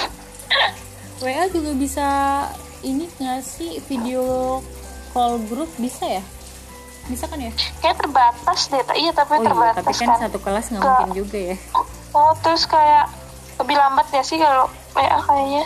WA 1.18 1.44
juga 1.48 1.70
bisa 1.72 2.06
ini 2.82 3.06
nggak 3.16 3.40
sih 3.40 3.78
video 3.82 4.58
call 5.10 5.38
grup 5.46 5.68
bisa 5.78 6.08
ya 6.08 6.22
bisa 7.02 7.26
kan 7.26 7.36
ya 7.36 7.50
Kayak 7.78 7.98
terbatas 7.98 8.58
deh, 8.66 8.78
iya 8.94 9.10
tapi 9.10 9.34
oh 9.34 9.38
iya 9.38 9.46
terbatas 9.48 9.82
tapi 9.82 9.92
kan 9.98 10.08
kan. 10.08 10.18
satu 10.22 10.38
kelas 10.38 10.64
nggak 10.70 10.82
mungkin 10.82 11.10
juga 11.14 11.38
ya 11.38 11.56
Oh 12.12 12.30
terus 12.38 12.62
kayak 12.64 13.08
lebih 13.56 13.74
lambat 13.74 14.04
ya 14.10 14.20
sih 14.20 14.36
kalau 14.36 14.68
WA 14.92 15.18
kayaknya. 15.18 15.64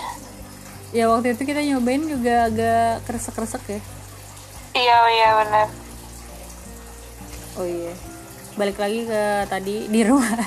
ya 0.93 1.05
waktu 1.11 1.35
itu 1.35 1.43
kita 1.43 1.61
nyobain 1.61 2.03
juga 2.03 2.47
agak 2.47 3.05
kresek-kresek 3.05 3.65
ya 3.69 3.81
Iya 4.73 4.97
iya 5.09 5.29
benar. 5.41 5.67
Oh 7.57 7.65
iya. 7.65 7.93
Balik 8.55 8.77
lagi 8.77 9.09
ke 9.09 9.23
tadi 9.49 9.89
di 9.89 10.01
rumah. 10.05 10.37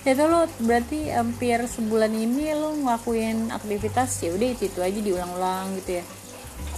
itu 0.00 0.24
lo 0.24 0.48
berarti 0.64 1.12
hampir 1.12 1.60
sebulan 1.68 2.08
ini 2.08 2.56
lo 2.56 2.72
ngelakuin 2.72 3.52
aktivitas 3.52 4.16
ya 4.24 4.32
udah 4.32 4.48
itu 4.48 4.72
itu 4.72 4.80
aja 4.80 5.00
diulang-ulang 5.00 5.76
gitu 5.84 6.00
ya. 6.00 6.04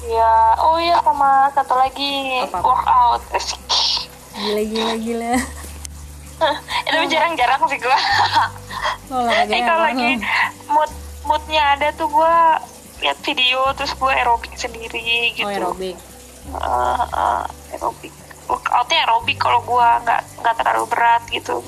Iya, 0.02 0.35
oh 0.58 0.76
iya 0.82 0.98
sama 1.06 1.46
satu 1.54 1.78
lagi 1.78 2.42
Apa-apa? 2.42 2.66
workout. 2.66 3.22
Asik. 3.30 3.62
Gila 4.35 4.62
gila 4.66 4.94
gila. 4.98 5.32
itu 6.90 6.98
jarang-jarang 7.14 7.62
sih 7.70 7.78
gua. 7.78 7.98
Olahraga 9.14 9.52
eh 9.54 9.62
kalau 9.62 9.82
lagi 9.87 10.11
mood 10.66 10.90
moodnya 11.22 11.62
ada 11.78 11.94
tuh 11.94 12.11
gua 12.11 12.58
lihat 12.98 13.18
video 13.22 13.62
terus 13.78 13.94
gua 13.94 14.11
aerobik 14.18 14.50
sendiri 14.58 15.38
gitu. 15.38 15.46
Oh 15.46 15.54
aerobik. 15.54 15.94
Eh, 15.94 17.02
eh, 17.06 17.42
aerobik. 17.78 18.11
Workoutnya 18.50 19.06
aerobik 19.06 19.38
kalau 19.38 19.62
gua 19.62 20.02
nggak 20.02 20.20
nggak 20.42 20.54
terlalu 20.58 20.85
berat 20.90 21.22
gitu. 21.30 21.62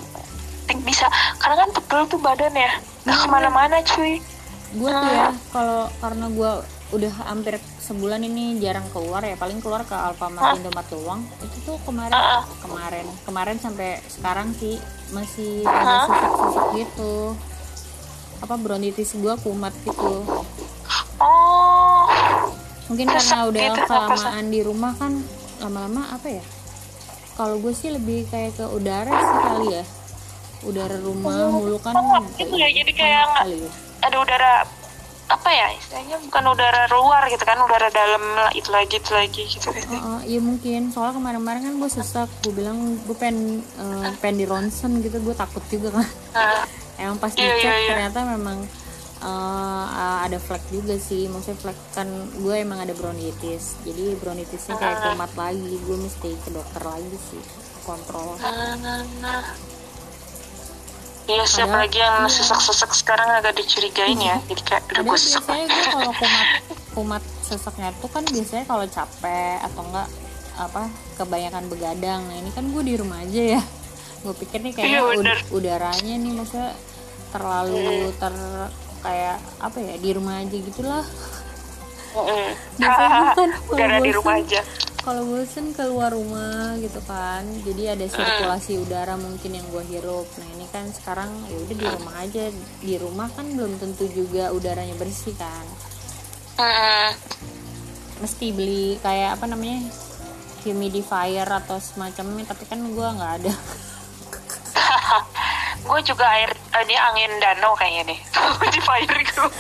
Think 0.65 0.83
bisa. 0.85 1.07
Karena 1.37 1.65
kan 1.65 1.69
pegel 1.77 2.03
tuh 2.09 2.21
badan 2.21 2.55
ya. 2.57 2.73
Nggak 3.05 3.17
Iya. 3.17 3.25
ke 3.25 3.29
mana-mana 3.29 3.77
cuy. 3.85 4.15
Gue 4.75 4.91
tuh 4.91 5.13
ya 5.13 5.31
kalau 5.55 5.87
karena 6.03 6.27
gue 6.35 6.53
udah 6.95 7.13
hampir 7.31 7.55
sebulan 7.79 8.21
ini 8.27 8.59
jarang 8.59 8.87
keluar 8.91 9.23
ya. 9.23 9.37
Paling 9.37 9.61
keluar 9.61 9.85
ke 9.85 9.95
Alfamart 9.95 10.59
Indomaret 10.59 10.89
doang. 10.91 11.21
Itu 11.45 11.57
tuh 11.63 11.77
kemarin. 11.85 12.13
Ah, 12.17 12.41
ah. 12.41 12.43
kemarin. 12.65 13.07
Kemarin 13.29 13.57
sampai 13.61 14.01
sekarang 14.09 14.51
sih. 14.57 14.81
Masih 15.13 15.63
ada 15.69 16.09
susuk-susuk 16.09 16.67
gitu. 16.81 17.15
Apa 18.43 18.57
bronkitis 18.59 19.15
gue 19.15 19.35
kumat 19.45 19.73
gitu. 19.85 20.27
Oh, 21.23 22.05
mungkin 22.91 23.07
karena 23.09 23.49
udah 23.49 23.63
gitu, 23.73 23.83
kelamaan 23.87 24.47
di 24.51 24.61
rumah 24.61 24.93
kan 24.99 25.23
lama-lama 25.63 26.19
apa 26.19 26.29
ya? 26.29 26.45
Kalau 27.39 27.63
gue 27.63 27.73
sih 27.73 27.95
lebih 27.95 28.27
kayak 28.29 28.59
ke 28.59 28.67
udara 28.69 29.11
sih 29.15 29.39
kali 29.41 29.69
ya 29.81 29.85
udara 30.65 30.97
rumah 30.99 31.53
mulu 31.53 31.79
kan. 31.81 31.95
Oh, 31.97 32.25
itu 32.37 32.55
ya, 32.57 32.69
jadi 32.73 32.93
kayak 32.93 33.25
ya. 33.45 33.71
ada 34.05 34.17
udara 34.21 34.53
apa 35.25 35.49
ya 35.49 35.73
istilahnya 35.73 36.21
bukan 36.29 36.45
udara 36.53 36.85
luar 36.93 37.25
gitu 37.33 37.41
kan 37.49 37.57
udara 37.57 37.89
dalam 37.89 38.21
itu 38.53 38.69
lagi 38.69 39.01
itu 39.01 39.11
lagi 39.17 39.43
gitu. 39.49 39.73
Gitu. 39.73 39.89
Oh, 39.97 40.21
oh, 40.21 40.21
iya 40.21 40.41
mungkin. 40.41 40.93
Soalnya 40.93 41.17
kemarin-kemarin 41.17 41.63
kan 41.65 41.75
gue 41.81 41.91
sesak 41.91 42.29
gue 42.45 42.53
bilang 42.53 43.01
gue 43.09 43.17
pengen 43.17 43.65
eh, 43.65 44.13
pengen 44.21 44.37
di 44.45 44.47
ronsen 44.47 45.01
gitu 45.01 45.17
gue 45.25 45.33
takut 45.33 45.65
juga 45.73 45.97
kan. 45.97 46.09
Nah, 46.37 46.65
emang 47.03 47.17
pas 47.17 47.33
Iya, 47.33 47.57
dicek 47.57 47.65
iya, 47.65 47.73
iya. 47.73 47.89
ternyata 47.97 48.19
memang 48.37 48.59
eh, 49.25 49.87
ada 50.29 50.37
flek 50.37 50.65
juga 50.69 51.01
sih. 51.01 51.25
Maksudnya 51.33 51.57
flek 51.57 51.79
kan 51.97 52.09
gue 52.37 52.55
emang 52.61 52.85
ada 52.85 52.93
bronkitis. 52.93 53.81
Jadi 53.81 54.21
bronkitisnya 54.21 54.77
kayak 54.77 55.09
kumat 55.09 55.33
lagi. 55.41 55.73
Gue 55.89 55.97
mesti 56.05 56.31
ke 56.37 56.53
dokter 56.53 56.83
lagi 56.85 57.17
sih 57.33 57.43
kontrol. 57.89 58.37
Nah, 58.41 58.77
nah, 58.77 59.01
nah. 59.25 59.73
Iya 61.25 61.43
sih 61.43 61.57
Padahal- 61.57 61.69
apalagi 61.73 61.99
yang 61.99 62.17
iya. 62.21 62.31
sesak-sesak 62.31 62.91
sekarang 62.93 63.29
agak 63.33 63.55
dicurigain 63.55 64.19
ya. 64.19 64.37
Jadi 64.45 64.63
kayak 64.63 64.83
udah 64.85 64.95
Padahal 64.99 65.11
busuk 65.11 65.43
biasanya 65.43 65.65
gue 65.67 65.85
kalau 65.87 66.13
kumat 66.21 66.47
kumat 66.95 67.23
sesaknya 67.41 67.89
tuh 67.97 68.09
kan 68.09 68.23
biasanya 68.25 68.65
kalau 68.65 68.85
capek 68.87 69.57
atau 69.63 69.83
enggak 69.83 70.09
apa 70.55 70.83
kebanyakan 71.15 71.65
begadang. 71.67 72.21
Nah 72.25 72.37
ini 72.37 72.51
kan 72.51 72.65
gue 72.67 72.83
di 72.83 72.95
rumah 72.95 73.19
aja 73.21 73.43
ya. 73.57 73.63
Gue 74.21 74.35
pikir 74.35 74.61
nih 74.61 74.73
kayaknya 74.73 74.93
Iya, 74.95 75.03
ud- 75.11 75.45
udaranya 75.55 76.15
nih 76.15 76.33
maksudnya 76.35 76.71
terlalu 77.31 77.83
ter 78.15 78.35
kayak 79.01 79.37
apa 79.59 79.77
ya 79.79 79.95
di 79.97 80.11
rumah 80.13 80.39
aja 80.39 80.57
gitulah. 80.57 81.05
Mm-mm. 82.15 82.47
biasanya 82.79 83.21
kan 83.39 83.51
udara 83.67 83.99
di 83.99 84.13
rumah 84.13 84.39
aja 84.39 84.63
kalau 85.05 85.29
bosen 85.29 85.77
keluar 85.77 86.17
rumah 86.17 86.81
gitu 86.81 86.97
kan 87.05 87.45
jadi 87.61 87.93
ada 87.93 88.09
sirkulasi 88.09 88.81
udara 88.81 89.21
mungkin 89.21 89.61
yang 89.61 89.67
gue 89.69 89.85
hirup. 89.93 90.25
Nah 90.41 90.49
ini 90.57 90.65
kan 90.73 90.89
sekarang 90.89 91.29
ya 91.53 91.57
udah 91.61 91.77
di 91.77 91.87
rumah 91.87 92.15
aja. 92.25 92.45
Di 92.81 92.95
rumah 92.97 93.29
kan 93.37 93.45
belum 93.53 93.77
tentu 93.77 94.09
juga 94.09 94.49
udaranya 94.57 94.97
bersih 94.97 95.37
kan. 95.37 95.67
Mm-mm. 96.55 97.11
mesti 98.23 98.55
beli 98.55 98.95
kayak 99.03 99.37
apa 99.37 99.51
namanya 99.51 99.91
humidifier 100.63 101.45
atau 101.45 101.83
semacamnya 101.83 102.47
tapi 102.49 102.65
kan 102.65 102.81
gue 102.81 103.09
nggak 103.21 103.33
ada. 103.45 103.53
Gue 105.85 106.01
juga 106.01 106.25
air 106.33 106.49
ini 106.81 106.97
angin 106.97 107.29
danau 107.45 107.77
kayaknya 107.77 108.17
nih. 108.17 108.21
Di 108.73 108.81
fire 108.81 109.21
gue 109.21 109.53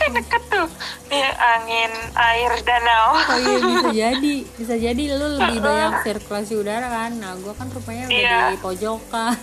kan 0.00 0.10
deket 0.12 0.42
tuh. 0.46 0.68
Ya, 1.06 1.28
angin 1.36 1.92
air 2.14 2.52
danau. 2.60 3.06
Oh 3.12 3.38
iya 3.38 3.56
bisa 3.68 3.90
jadi. 3.92 4.34
Bisa 4.54 4.74
jadi 4.74 5.02
lu 5.12 5.26
lebih 5.36 5.58
banyak 5.60 5.92
sirkulasi 6.02 6.52
udara 6.54 6.88
kan. 6.88 7.12
Nah 7.14 7.36
gue 7.36 7.52
kan 7.52 7.68
rupanya 7.68 8.04
udah 8.06 8.16
Iya. 8.16 8.40
di 8.50 8.58
pojokan 8.58 9.36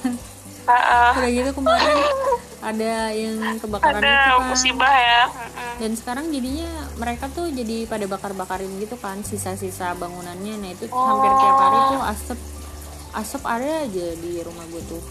Heeh. 0.66 1.12
udah 1.16 1.30
gitu 1.32 1.52
kemarin 1.54 1.98
ada 2.60 2.94
yang 3.10 3.38
kebakaran 3.56 4.02
ada 4.02 4.10
itu 4.10 4.34
kan. 4.34 4.48
musibah 4.48 4.92
ya. 4.92 5.24
Dan 5.78 5.92
sekarang 5.94 6.26
jadinya 6.28 6.68
mereka 6.96 7.30
tuh 7.30 7.48
jadi 7.48 7.86
pada 7.86 8.04
bakar-bakarin 8.06 8.74
gitu 8.78 8.98
kan 8.98 9.22
sisa-sisa 9.22 9.94
bangunannya. 9.94 10.58
Nah 10.58 10.70
itu 10.70 10.90
hampir 10.90 11.32
tiap 11.32 11.56
hari 11.58 11.80
tuh 11.88 12.02
asap 12.04 12.40
asap 13.14 13.42
ada 13.46 13.72
aja 13.82 14.08
di 14.14 14.42
rumah 14.42 14.66
gue 14.68 14.84
tuh. 14.84 15.02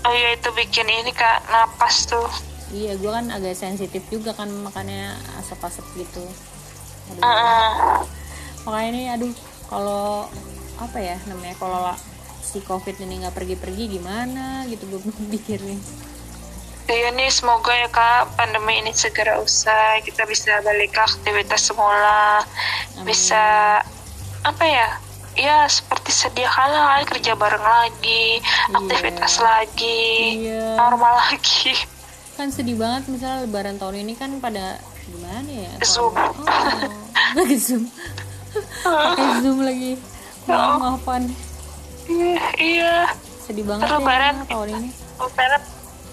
Oh 0.00 0.12
iya 0.12 0.32
itu 0.32 0.48
bikin 0.50 0.86
ini 0.86 1.10
kak 1.10 1.44
napas 1.46 2.06
tuh 2.06 2.24
iya 2.70 2.94
gue 2.94 3.10
kan 3.10 3.26
agak 3.28 3.54
sensitif 3.54 4.02
juga 4.06 4.30
kan 4.32 4.46
makanya 4.48 5.14
asap-asap 5.38 5.82
gitu 5.96 6.22
Aduh. 7.10 7.22
Heeh. 7.22 7.70
makanya 8.62 8.88
ini 8.88 9.02
aduh 9.08 9.34
kalau 9.66 10.26
apa 10.76 10.98
ya 10.98 11.16
namanya 11.26 11.54
kalau 11.56 11.78
la- 11.82 12.00
si 12.40 12.58
covid 12.60 12.96
ini 12.96 13.20
nggak 13.20 13.32
pergi-pergi 13.32 13.84
gimana 13.92 14.64
gitu 14.66 14.86
gue 14.88 15.00
pikir 15.34 15.60
nih 15.60 15.80
Iya 16.86 17.14
nih 17.14 17.30
semoga 17.30 17.70
ya 17.70 17.86
kak 17.86 18.34
pandemi 18.34 18.82
ini 18.82 18.90
segera 18.90 19.38
usai 19.38 20.02
kita 20.02 20.26
bisa 20.26 20.58
balik 20.60 20.90
ke 20.90 20.98
aktivitas 21.00 21.62
semula 21.64 22.42
Amin. 22.98 23.06
bisa 23.06 23.78
apa 24.42 24.64
ya 24.64 24.88
ya 25.38 25.70
seperti 25.70 26.10
sedia 26.10 26.50
kala 26.50 27.06
kerja 27.06 27.38
bareng 27.38 27.62
lagi 27.62 28.42
aktivitas 28.74 29.38
lagi 29.38 30.42
Iya. 30.42 30.74
normal 30.76 31.14
lagi 31.20 31.78
kan 32.40 32.48
sedih 32.48 32.80
banget 32.80 33.04
misalnya 33.12 33.44
lebaran 33.44 33.76
tahun 33.76 34.00
ini 34.00 34.16
kan 34.16 34.32
pada 34.40 34.80
gimana 35.04 35.44
ya? 35.44 35.72
Zoom. 35.84 36.16
oh, 36.16 36.32
lagi 37.36 37.56
zoom. 37.60 37.84
Pakai 38.80 39.44
zoom 39.44 39.58
lagi. 39.60 40.00
Maaf 40.48 40.80
maafan. 40.80 41.28
Iya 42.08 42.40
iya. 42.56 42.94
Sedih 43.44 43.68
banget 43.68 43.92
Lebaran. 43.92 44.40
ya 44.40 44.48
tahun 44.48 44.68
ini. 44.72 44.88
lebaran 45.20 45.62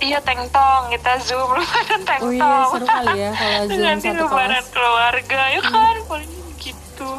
iya 0.03 0.19
tengtong 0.19 0.83
kita 0.91 1.11
zoom 1.23 1.47
lebaran 1.63 2.01
tengtong 2.03 2.27
oh 2.27 2.35
iya 2.35 2.69
seru 2.75 2.85
kali 2.91 3.15
ya 3.15 3.29
kalau 3.31 3.61
zoom 3.71 3.79
nanti 3.87 4.07
satu 4.11 4.23
lebaran 4.27 4.51
kelas. 4.51 4.67
keluarga 4.75 5.41
ya 5.47 5.59
kan? 5.63 5.95
Paling 6.11 6.31
gitu. 6.59 7.11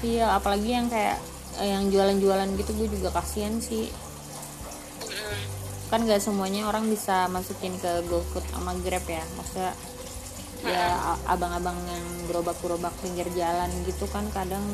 Iya 0.00 0.26
apalagi 0.32 0.68
yang 0.72 0.88
kayak 0.88 1.20
eh, 1.60 1.68
yang 1.76 1.92
jualan-jualan 1.92 2.48
gitu 2.56 2.70
gue 2.72 2.88
juga 2.88 3.12
kasihan 3.12 3.60
sih 3.60 3.92
kan 5.94 6.10
gak 6.10 6.18
semuanya 6.26 6.66
orang 6.66 6.90
bisa 6.90 7.30
masukin 7.30 7.70
ke 7.78 8.02
GoFood 8.10 8.42
sama 8.50 8.74
Grab 8.82 9.06
ya. 9.06 9.22
Maksudnya 9.38 9.70
ya 10.66 11.14
abang-abang 11.30 11.78
yang 11.86 12.02
gerobak-gerobak 12.26 12.90
pinggir 12.98 13.30
jalan 13.38 13.70
gitu 13.86 14.10
kan 14.10 14.26
kadang 14.34 14.66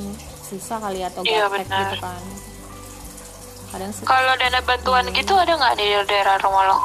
susah 0.48 0.80
kali 0.80 1.04
atau 1.04 1.20
Iya, 1.28 1.44
gaptek 1.52 1.68
benar. 1.68 1.80
gitu 1.84 1.96
kan. 2.00 2.22
Kadang 3.68 3.90
kalau 4.08 4.32
dana 4.40 4.60
bantuan 4.64 5.04
gitu 5.12 5.36
ada 5.36 5.52
nggak 5.60 5.76
di 5.76 5.86
daerah 6.08 6.40
rumah 6.40 6.64
lo? 6.72 6.78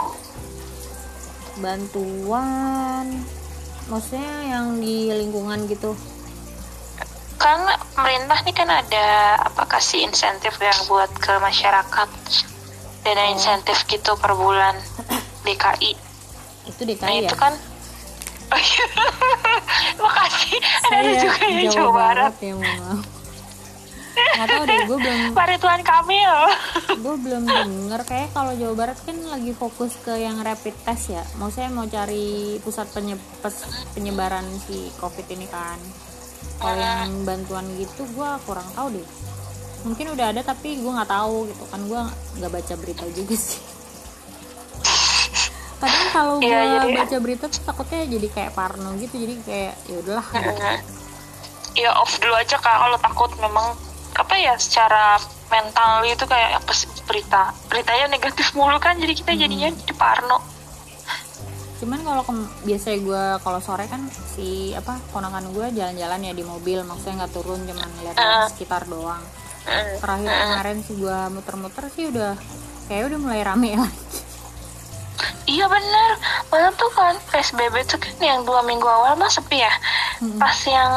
Bantuan 1.64 3.24
maksudnya 3.88 4.36
yang 4.52 4.84
di 4.84 5.16
lingkungan 5.16 5.64
gitu? 5.72 5.96
Kan 7.40 7.64
pemerintah 7.96 8.44
nih 8.44 8.52
kan 8.52 8.68
ada 8.68 9.40
apa 9.48 9.64
kasih 9.80 10.04
insentif 10.04 10.60
yang 10.60 10.76
buat 10.92 11.08
ke 11.16 11.40
masyarakat 11.40 12.10
dana 13.06 13.22
Oh. 13.22 13.32
insentif 13.32 13.86
gitu 13.86 14.18
per 14.18 14.34
bulan. 14.34 14.74
DKI 15.42 15.94
itu 16.66 16.82
DKI 16.82 17.00
nah 17.00 17.14
ya? 17.14 17.22
itu 17.24 17.36
kan 17.38 17.54
oh 18.48 18.58
iya. 18.58 18.86
Makasih. 20.02 20.58
Ada 20.58 20.90
saya 20.90 21.12
juga 21.20 21.44
ya 21.44 21.62
Jawa, 21.62 21.72
Jawa 21.72 21.92
Barat 21.92 22.34
Barat. 22.34 22.34
ya 22.42 22.54
mohon 22.54 22.78
maaf. 22.80 23.02
Nggak 24.16 24.48
tahu 24.48 24.64
deh 24.64 24.80
gue 24.82 24.98
belum 24.98 25.20
Pak 25.32 25.46
Ridwan 25.46 25.82
Kamil. 25.82 26.34
Gue 27.04 27.16
belum 27.20 27.44
denger. 27.46 28.02
Kayak 28.06 28.30
kalau 28.32 28.52
Jawa 28.54 28.74
Barat 28.74 28.98
kan 28.98 29.18
lagi 29.26 29.52
fokus 29.52 29.92
ke 29.98 30.18
yang 30.18 30.40
rapid 30.40 30.74
test 30.82 31.06
ya. 31.10 31.24
Mau 31.36 31.48
saya 31.48 31.68
mau 31.68 31.84
cari 31.86 32.56
pusat 32.60 32.88
penye- 32.90 33.20
penyebaran 33.92 34.44
si 34.62 34.88
covid 34.96 35.28
ini 35.30 35.46
kan. 35.46 35.76
Kalau 36.56 36.80
yang 36.80 37.12
bantuan 37.22 37.68
gitu 37.76 38.08
gue 38.08 38.30
kurang 38.42 38.68
tahu 38.72 38.88
deh 38.94 39.08
mungkin 39.86 40.06
udah 40.10 40.26
ada 40.28 40.42
tapi 40.42 40.76
gue 40.76 40.92
nggak 40.92 41.08
tahu 41.08 41.46
gitu 41.48 41.64
kan 41.66 41.80
gue 41.80 42.02
nggak 42.36 42.52
baca 42.52 42.74
berita 42.76 43.06
juga 43.12 43.36
sih 43.36 43.62
kadang 45.76 46.08
kalau 46.10 46.36
gue 46.40 46.50
jadi- 46.50 46.96
baca 46.98 47.18
berita 47.20 47.46
tuh 47.46 47.62
takutnya 47.62 48.02
jadi 48.08 48.28
kayak 48.28 48.52
parno 48.52 48.96
gitu 48.98 49.16
jadi 49.16 49.34
kayak 49.40 49.74
ya 49.86 49.96
udahlah 50.00 50.28
gitu. 50.28 50.64
ya 51.78 51.90
off 51.96 52.18
dulu 52.18 52.34
aja 52.34 52.58
kak 52.58 52.76
kalau 52.76 52.98
takut 52.98 53.32
memang 53.38 53.76
apa 54.16 54.36
ya 54.36 54.56
secara 54.56 55.20
mental 55.46 56.02
itu 56.04 56.24
kayak 56.26 56.58
apa 56.58 56.72
sih 56.72 56.88
berita 57.04 57.52
beritanya 57.68 58.10
negatif 58.10 58.50
mulu 58.54 58.80
kan 58.80 58.96
jadi 58.96 59.14
kita 59.14 59.32
jadinya 59.36 59.68
Hmm. 59.68 59.78
jadi 59.78 59.94
parno 59.94 60.40
cuman 61.76 62.00
kalau 62.02 62.24
biasanya 62.64 62.98
gue 62.98 63.24
kalau 63.44 63.60
sore 63.60 63.86
kan 63.86 64.00
si 64.32 64.72
apa 64.72 64.96
ponakan 65.12 65.52
gue 65.52 65.76
jalan-jalan 65.76 66.24
ya 66.24 66.34
di 66.34 66.42
mobil 66.42 66.80
maksudnya 66.82 67.22
nggak 67.22 67.34
turun 67.36 67.60
cuman 67.62 67.90
lihat 68.00 68.16
Ah. 68.16 68.48
sekitar 68.48 68.88
doang. 68.88 69.20
Terakhir 69.98 70.30
kemarin 70.30 70.78
sih 70.82 70.96
gue 70.96 71.18
muter-muter 71.30 71.84
sih 71.90 72.08
udah 72.08 72.34
kayak 72.86 73.10
udah 73.10 73.20
mulai 73.20 73.42
rame 73.42 73.72
lagi 73.82 74.00
Iya 75.46 75.70
bener, 75.70 76.12
malah 76.50 76.74
tuh 76.74 76.90
kan 76.90 77.14
PSBB 77.30 77.86
tuh 77.86 77.96
kan 77.96 78.18
yang 78.18 78.42
dua 78.42 78.66
minggu 78.66 78.84
awal 78.84 79.14
mah 79.14 79.30
sepi 79.30 79.62
ya. 79.62 79.70
Mm-mm. 80.18 80.42
Pas 80.42 80.58
yang 80.66 80.90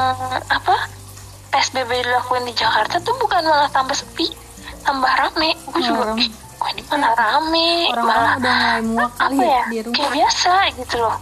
apa 0.48 0.88
PSBB 1.48 2.00
dilakuin 2.00 2.42
di 2.42 2.56
Jakarta 2.56 2.96
tuh 2.98 3.12
bukan 3.14 3.44
malah 3.44 3.68
tambah 3.68 3.92
sepi, 3.92 4.24
tambah 4.80 5.12
rame. 5.12 5.52
Gue 5.68 5.80
juga, 5.84 6.00
Orang- 6.02 6.18
ih, 6.18 6.28
kok 6.32 6.68
ini 6.72 6.82
malah 6.82 7.12
rame, 7.14 7.70
malah 7.92 7.92
orang-orang 7.92 8.32
udah 8.40 8.58
mulai 8.82 9.04
apa 9.20 9.32
ya 9.36 9.44
ya, 9.44 9.62
di 9.68 9.78
rumah 9.84 9.94
kayak 9.94 10.12
biasa 10.16 10.52
gitu 10.74 10.96
loh. 10.98 11.16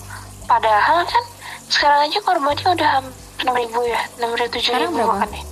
Padahal 0.47 0.99
kan 1.05 1.25
sekarang 1.67 2.01
aja 2.07 2.19
korbannya 2.23 2.67
udah 2.73 2.93
enam 3.43 3.55
ribu 3.57 3.81
ya, 3.85 4.01
enam 4.21 4.33
ribu 4.37 4.51
tujuh 4.57 4.75
ribu 4.77 4.99
bahkan 5.03 5.31
ya. 5.33 5.43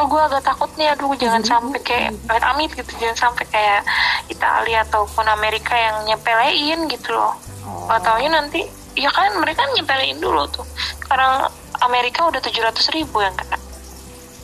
Oh, 0.00 0.08
gue 0.08 0.16
agak 0.16 0.40
takut 0.40 0.72
nih, 0.80 0.88
aduh 0.96 1.12
jangan 1.20 1.44
7.000? 1.44 1.52
sampai 1.52 1.80
kayak 1.84 2.08
amit 2.24 2.44
amit 2.48 2.70
gitu, 2.72 2.92
jangan 2.96 3.18
sampai 3.28 3.44
kayak 3.52 3.84
Italia 4.32 4.88
ataupun 4.88 5.28
Amerika 5.28 5.76
yang 5.76 6.08
nyepelein 6.08 6.88
gitu 6.88 7.12
loh. 7.12 7.36
oh, 7.68 8.00
taunya 8.00 8.32
nanti, 8.32 8.64
ya 8.96 9.12
kan 9.12 9.36
mereka 9.36 9.62
nyepelein 9.76 10.16
dulu 10.16 10.48
tuh. 10.48 10.64
Sekarang 10.96 11.52
Amerika 11.84 12.24
udah 12.24 12.40
700 12.40 12.72
ribu 12.96 13.20
yang 13.20 13.36
kena. 13.36 13.58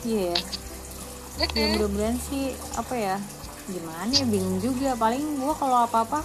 iya 0.05 0.37
ya 1.55 1.71
mudah-mudahan 1.71 2.19
sih 2.19 2.51
apa 2.75 2.93
ya 2.99 3.15
gimana 3.69 4.11
ya 4.11 4.25
bingung 4.27 4.59
juga 4.59 4.91
paling 4.99 5.39
gue 5.39 5.53
kalau 5.55 5.87
apa-apa 5.87 6.19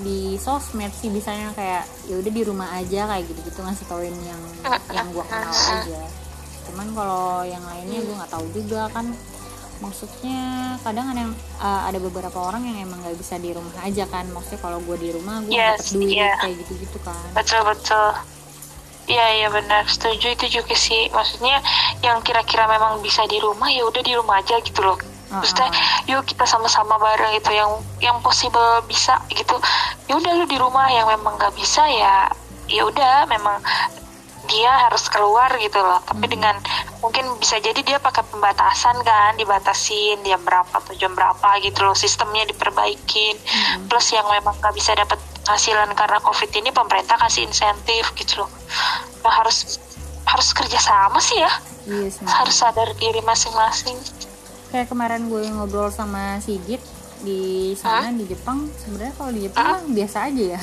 di 0.00 0.40
sosmed 0.40 0.88
sih 0.96 1.12
bisanya 1.12 1.52
kayak 1.52 1.84
ya 2.08 2.16
udah 2.16 2.32
di 2.32 2.42
rumah 2.48 2.68
aja 2.72 3.04
kayak 3.12 3.28
gitu-gitu 3.28 3.60
ngasih 3.60 3.84
tauin 3.84 4.16
yang 4.24 4.40
yang 4.88 5.06
gue 5.12 5.24
kenal 5.28 5.52
aja 5.52 6.00
cuman 6.64 6.86
kalau 6.96 7.44
yang 7.44 7.60
lainnya 7.68 8.00
gue 8.00 8.14
nggak 8.16 8.32
tahu 8.32 8.46
juga 8.56 8.88
kan 8.88 9.12
maksudnya 9.82 10.40
kadang 10.80 11.10
ada 11.10 11.20
yang 11.26 11.34
uh, 11.58 11.82
ada 11.90 11.98
beberapa 11.98 12.38
orang 12.38 12.62
yang 12.64 12.86
emang 12.86 13.02
nggak 13.02 13.18
bisa 13.18 13.34
di 13.36 13.50
rumah 13.50 13.74
aja 13.82 14.06
kan 14.06 14.24
maksudnya 14.30 14.62
kalau 14.62 14.78
gue 14.80 14.96
di 14.96 15.10
rumah 15.10 15.42
gue 15.42 15.52
Yes, 15.52 15.90
dapet 15.90 15.98
duit 15.98 16.16
iya. 16.16 16.32
kayak 16.38 16.54
gitu-gitu 16.64 16.98
kan 17.02 17.18
Betul 17.34 17.60
betul. 17.66 18.08
Iya 19.02 19.26
iya 19.34 19.48
benar, 19.50 19.82
setuju 19.90 20.30
itu 20.30 20.46
juga 20.62 20.78
sih. 20.78 21.10
Maksudnya 21.10 21.58
yang 22.06 22.22
kira-kira 22.22 22.70
memang 22.70 23.02
bisa 23.02 23.26
di 23.26 23.42
rumah 23.42 23.66
ya 23.66 23.82
udah 23.82 23.98
di 23.98 24.14
rumah 24.14 24.38
aja 24.38 24.62
gitu 24.62 24.78
loh. 24.78 24.94
Maksudnya 25.32 25.70
yuk 26.10 26.28
kita 26.28 26.44
sama-sama 26.44 27.00
bareng 27.00 27.32
gitu 27.40 27.56
yang 27.56 27.70
yang 28.04 28.16
possible 28.20 28.84
bisa 28.84 29.16
gitu. 29.32 29.56
Ya 30.10 30.20
udah 30.20 30.32
lu 30.36 30.44
di 30.44 30.60
rumah 30.60 30.92
yang 30.92 31.08
memang 31.08 31.40
nggak 31.40 31.56
bisa 31.56 31.88
ya 31.88 32.28
ya 32.68 32.82
udah 32.88 33.28
memang 33.28 33.60
dia 34.50 34.72
harus 34.88 35.06
keluar 35.08 35.48
gitu 35.56 35.78
loh. 35.78 36.02
Tapi 36.02 36.26
dengan 36.26 36.58
mungkin 37.00 37.24
bisa 37.38 37.62
jadi 37.62 37.78
dia 37.80 37.98
pakai 38.02 38.26
pembatasan 38.26 39.00
kan, 39.06 39.38
dibatasin 39.38 40.20
jam 40.26 40.42
berapa 40.42 40.74
atau 40.82 40.92
jam 40.98 41.14
berapa 41.14 41.62
gitu 41.62 41.86
loh. 41.86 41.94
Sistemnya 41.94 42.44
diperbaikin. 42.50 43.38
Plus 43.86 44.06
yang 44.12 44.26
memang 44.28 44.58
nggak 44.58 44.74
bisa 44.74 44.92
dapat 44.98 45.16
penghasilan 45.42 45.90
karena 45.94 46.18
covid 46.20 46.50
ini 46.54 46.70
pemerintah 46.74 47.16
kasih 47.18 47.46
insentif 47.46 48.12
gitu 48.18 48.44
loh. 48.44 48.50
Nah, 49.22 49.32
harus 49.32 49.78
harus 50.26 50.48
kerjasama 50.54 51.18
sih 51.18 51.38
ya. 51.38 51.52
iya 51.86 52.08
sebenarnya. 52.10 52.34
Harus 52.38 52.56
sadar 52.58 52.88
diri 52.98 53.20
masing-masing. 53.22 53.98
Kayak 54.72 54.88
kemarin 54.88 55.28
gue 55.28 55.44
ngobrol 55.46 55.88
sama 55.88 56.40
Sigit 56.40 56.80
di 57.20 57.42
sana 57.76 58.10
di 58.10 58.24
Jepang 58.24 58.66
sebenarnya 58.74 59.14
kalau 59.14 59.30
di 59.30 59.40
Jepang 59.42 59.62
mah 59.62 59.80
biasa 59.86 60.18
aja 60.26 60.44
ya. 60.50 60.62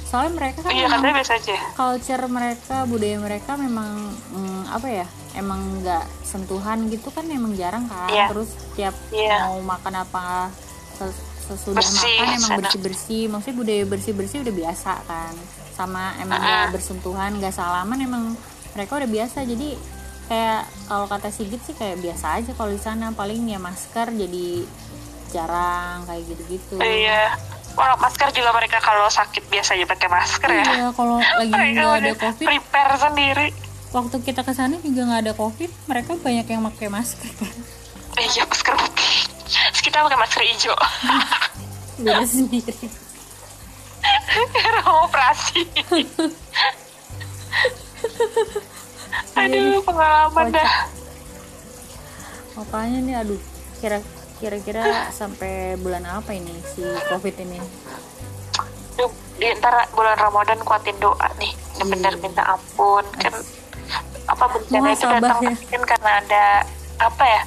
Soalnya 0.00 0.32
mereka 0.32 0.58
kan 0.62 0.70
Iya 0.70 0.86
memang 0.88 1.12
biasa 1.12 1.32
aja. 1.36 1.56
culture 1.74 2.24
mereka 2.28 2.76
budaya 2.84 3.16
mereka 3.18 3.52
memang 3.54 3.92
mm, 4.30 4.62
apa 4.70 4.88
ya 4.88 5.06
emang 5.34 5.60
nggak 5.78 6.04
sentuhan 6.22 6.86
gitu 6.86 7.10
kan 7.10 7.28
emang 7.28 7.52
jarang 7.52 7.84
kan. 7.84 8.08
Iya. 8.08 8.30
terus 8.30 8.48
tiap 8.72 8.94
Iya. 9.10 9.44
mau 9.44 9.60
makan 9.60 9.94
apa 9.98 10.48
ses- 10.94 11.26
sesudah 11.44 11.76
Bersih, 11.78 12.16
makan 12.16 12.36
emang 12.38 12.50
bersih 12.58 12.80
bersih 12.80 13.22
maksudnya 13.26 13.56
budaya 13.58 13.82
bersih 13.84 14.12
bersih 14.12 14.38
udah 14.40 14.54
biasa 14.54 14.92
kan. 15.02 15.34
Sama 15.74 16.16
emang 16.16 16.38
nggak 16.38 16.72
bersentuhan 16.72 17.30
nggak 17.34 17.52
salaman 17.52 17.98
emang 17.98 18.24
mereka 18.72 18.96
udah 18.96 19.10
biasa. 19.10 19.44
Jadi 19.44 19.76
kayak 20.28 20.60
kalau 20.84 21.04
kata 21.04 21.28
Sigit 21.28 21.60
sih 21.60 21.72
kayak 21.72 21.98
biasa 21.98 22.36
aja 22.36 22.52
kalau 22.52 22.68
di 22.68 22.78
sana 22.78 23.10
paling 23.10 23.42
ya 23.44 23.56
masker 23.58 24.08
jadi 24.08 24.68
jarang 25.28 26.04
kayak 26.04 26.22
gitu 26.26 26.42
gitu 26.50 26.74
Iya. 26.78 27.32
Kalau 27.70 27.94
masker 27.96 28.28
juga 28.32 28.50
mereka 28.50 28.76
kalau 28.78 29.06
sakit 29.06 29.44
biasa 29.46 29.72
aja 29.72 29.86
pakai 29.86 30.08
masker 30.08 30.50
ya. 30.50 30.64
iya 30.68 30.86
kalau 30.90 31.16
lagi 31.16 31.52
nggak 31.74 31.96
ada 31.96 32.12
covid 32.14 32.46
prepare 32.46 32.94
sendiri. 32.98 33.48
waktu 33.88 34.16
kita 34.20 34.40
ke 34.42 34.52
sana 34.52 34.76
juga 34.78 35.00
nggak 35.02 35.22
ada 35.22 35.34
covid 35.34 35.70
mereka 35.86 36.12
banyak 36.14 36.46
yang 36.46 36.60
pakai 36.66 36.88
masker 36.88 37.28
Eh, 38.14 38.26
Iya 38.26 38.44
masker 38.44 38.74
putih. 38.74 39.14
Terus 39.46 39.80
kita 39.80 40.02
pakai 40.02 40.18
masker 40.18 40.42
hijau. 40.44 40.76
beda 41.98 42.24
sendiri 42.24 42.74
Karena 44.54 44.82
operasi. 45.02 45.60
Aduh 49.34 49.80
pengalaman 49.80 50.46
Kocak. 50.46 50.54
dah. 50.54 50.72
makanya 52.54 52.98
nih 53.00 53.16
aduh 53.16 53.40
kira 53.78 53.98
kira-kira 54.36 54.82
sampai 55.10 55.52
bulan 55.76 56.02
apa 56.04 56.30
ini 56.32 56.50
si 56.66 56.82
covid 57.06 57.34
ini 57.38 57.58
Duh, 58.94 59.10
di 59.34 59.46
antara 59.46 59.86
bulan 59.92 60.18
Ramadan 60.18 60.58
kuatin 60.60 60.98
doa 60.98 61.30
nih 61.38 61.54
benar-benar 61.78 62.12
Iya. 62.12 62.20
minta 62.20 62.42
ampun 62.48 63.04
kan 63.14 63.34
apa 64.26 64.44
bencana 64.50 64.88
itu 64.90 65.06
datang 65.06 65.38
ya. 65.40 65.50
mungkin 65.54 65.82
karena 65.86 66.10
ada 66.18 66.44
apa 66.98 67.24
ya 67.24 67.42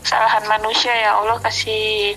kesalahan 0.00 0.44
manusia 0.48 0.94
ya 0.94 1.10
Allah 1.14 1.36
kasih 1.38 2.16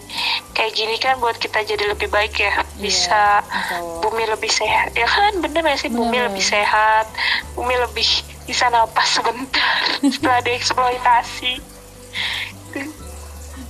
kayak 0.54 0.71
gini 0.71 0.95
kan 0.95 1.17
buat 1.17 1.36
kita 1.36 1.60
jadi 1.62 1.89
lebih 1.89 2.08
baik 2.08 2.38
ya 2.38 2.63
bisa 2.78 3.43
Allah. 3.43 3.99
bumi 3.99 4.23
lebih 4.25 4.47
sehat 4.47 4.93
ya 4.93 5.06
kan 5.06 5.36
bener 5.38 5.60
gak 5.62 5.75
sih 5.78 5.89
bumi 5.89 6.15
Bener. 6.15 6.32
lebih 6.32 6.45
sehat 6.45 7.06
bumi 7.54 7.75
lebih 7.75 8.08
bisa 8.49 8.65
napas 8.73 9.21
sebentar 9.21 9.77
setelah 10.17 10.41
dieksploitasi 10.41 11.62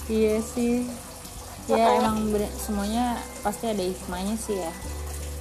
iya 0.09 0.41
sih. 0.41 0.89
Ya 1.69 2.01
emang? 2.01 2.33
bener- 2.33 2.49
semuanya 2.57 3.13
pasti 3.45 3.69
ada 3.69 3.85
hikmahnya 3.85 4.33
sih 4.41 4.57
ya. 4.57 4.73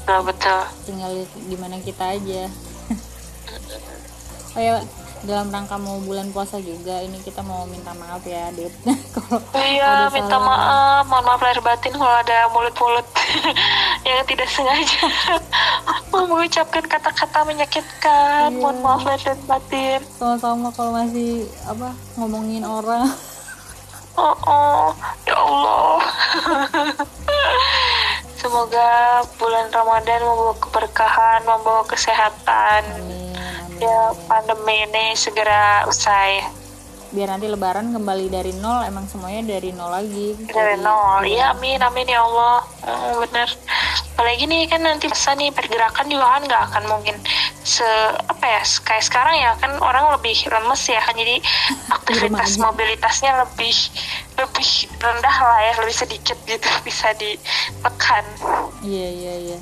Betul 0.04 0.20
betul. 0.28 0.60
Tinggal 0.84 1.12
gimana 1.48 1.80
kita 1.80 2.04
aja. 2.20 2.42
Oh 4.56 4.60
ya 4.60 4.82
dalam 5.20 5.48
rangka 5.48 5.74
mau 5.74 5.98
bulan 5.98 6.28
puasa 6.28 6.58
juga 6.58 6.98
ini 6.98 7.18
kita 7.18 7.40
mau 7.40 7.64
minta 7.64 7.90
maaf 7.92 8.22
ya 8.22 8.50
Dit 8.50 8.70
kalau 9.14 9.40
Iya, 9.52 10.06
minta 10.08 10.34
salah. 10.34 10.46
maaf, 10.46 11.02
mohon 11.06 11.24
maaf 11.24 11.40
lahir 11.40 11.60
batin 11.60 11.92
kalau 11.92 12.14
ada 12.14 12.46
mulut-mulut 12.48 13.06
yang 14.06 14.22
tidak 14.24 14.48
sengaja 14.48 15.04
mengucapkan 16.12 16.84
kata-kata 16.84 17.38
menyakitkan. 17.44 18.48
Iya. 18.48 18.58
Mohon 18.58 18.76
maaf 18.80 19.02
lahir 19.04 19.34
batin. 19.44 20.00
sama-sama 20.12 20.68
kalau 20.70 20.94
masih 20.94 21.46
apa 21.64 21.88
ngomongin 22.14 22.62
orang 22.62 23.06
Oh, 24.14 24.34
oh, 24.42 24.90
ya 25.22 25.38
Allah. 25.38 26.02
Semoga 28.34 28.88
bulan 29.34 29.66
Ramadan 29.68 30.20
membawa 30.20 30.58
keberkahan, 30.58 31.40
membawa 31.42 31.86
kesehatan. 31.86 32.82
amin 32.88 33.27
Ya, 33.78 34.10
pandemi 34.26 34.82
ini 34.82 35.14
segera 35.14 35.86
usai. 35.86 36.42
biar 37.08 37.32
nanti 37.32 37.48
lebaran 37.48 37.88
kembali 37.96 38.28
dari 38.28 38.52
nol 38.60 38.84
emang 38.84 39.08
semuanya 39.08 39.56
dari 39.56 39.72
nol 39.72 39.88
lagi. 39.88 40.36
Dari 40.44 40.76
nol. 40.76 41.24
Iya 41.24 41.56
amin 41.56 41.80
amin 41.80 42.04
ya 42.04 42.20
Allah. 42.20 42.60
Oh, 42.84 43.24
bener. 43.24 43.48
Apalagi 44.12 44.44
nih 44.44 44.68
kan 44.68 44.84
nanti 44.84 45.08
masa 45.08 45.32
nih 45.32 45.48
pergerakan 45.48 46.04
juga 46.04 46.36
kan 46.36 46.42
nggak 46.44 46.62
akan 46.68 46.84
mungkin 46.84 47.16
se 47.64 47.88
apa 48.28 48.44
ya 48.44 48.60
kayak 48.60 49.04
sekarang 49.08 49.40
ya 49.40 49.56
kan 49.56 49.72
orang 49.80 50.20
lebih 50.20 50.36
lemes 50.52 50.82
ya 50.84 51.00
kan. 51.00 51.16
Jadi 51.16 51.40
aktivitas 51.96 52.60
mobilitasnya 52.60 53.40
lebih 53.40 53.72
lebih 54.36 54.68
rendah 55.00 55.36
lah 55.40 55.58
ya 55.64 55.72
lebih 55.80 55.96
sedikit 55.96 56.36
gitu 56.44 56.68
bisa 56.86 57.16
ditekan 57.16 58.24
iya 58.84 59.08
iya 59.08 59.34
iya. 59.48 59.58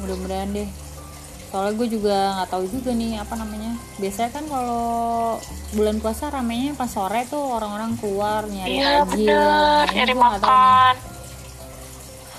Mudah-mudahan 0.00 0.56
deh 0.56 0.85
soalnya 1.46 1.72
gue 1.74 1.88
juga 1.90 2.16
nggak 2.34 2.50
tahu 2.50 2.64
juga 2.66 2.90
nih 2.90 3.12
apa 3.16 3.34
namanya. 3.34 3.72
Biasanya 3.96 4.30
kan 4.30 4.44
kalau 4.44 4.84
bulan 5.72 5.96
puasa 5.96 6.28
ramenya 6.28 6.74
pas 6.74 6.86
sore 6.86 7.24
tuh 7.24 7.40
orang-orang 7.40 7.94
keluar 7.96 8.44
nyari 8.44 8.76
iya 8.76 9.02
takjil. 9.02 9.26
bener 9.28 9.86
nyari 9.90 10.14
makan. 10.14 10.94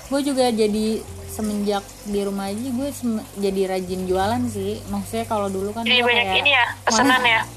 Gue 0.08 0.20
juga 0.22 0.44
jadi 0.48 0.86
semenjak 1.28 1.84
di 2.02 2.20
rumah 2.20 2.48
aja 2.48 2.58
gue 2.68 2.88
jadi 3.38 3.60
rajin 3.68 4.02
jualan 4.04 4.42
sih. 4.46 4.82
Maksudnya 4.86 5.24
kalau 5.24 5.48
dulu 5.48 5.70
kan 5.70 5.82
jadi 5.82 6.00
banyak 6.00 6.26
kayak- 6.26 6.40
ini 6.40 6.50
ya 6.52 6.66
pesanan 6.82 7.22
ya? 7.22 7.42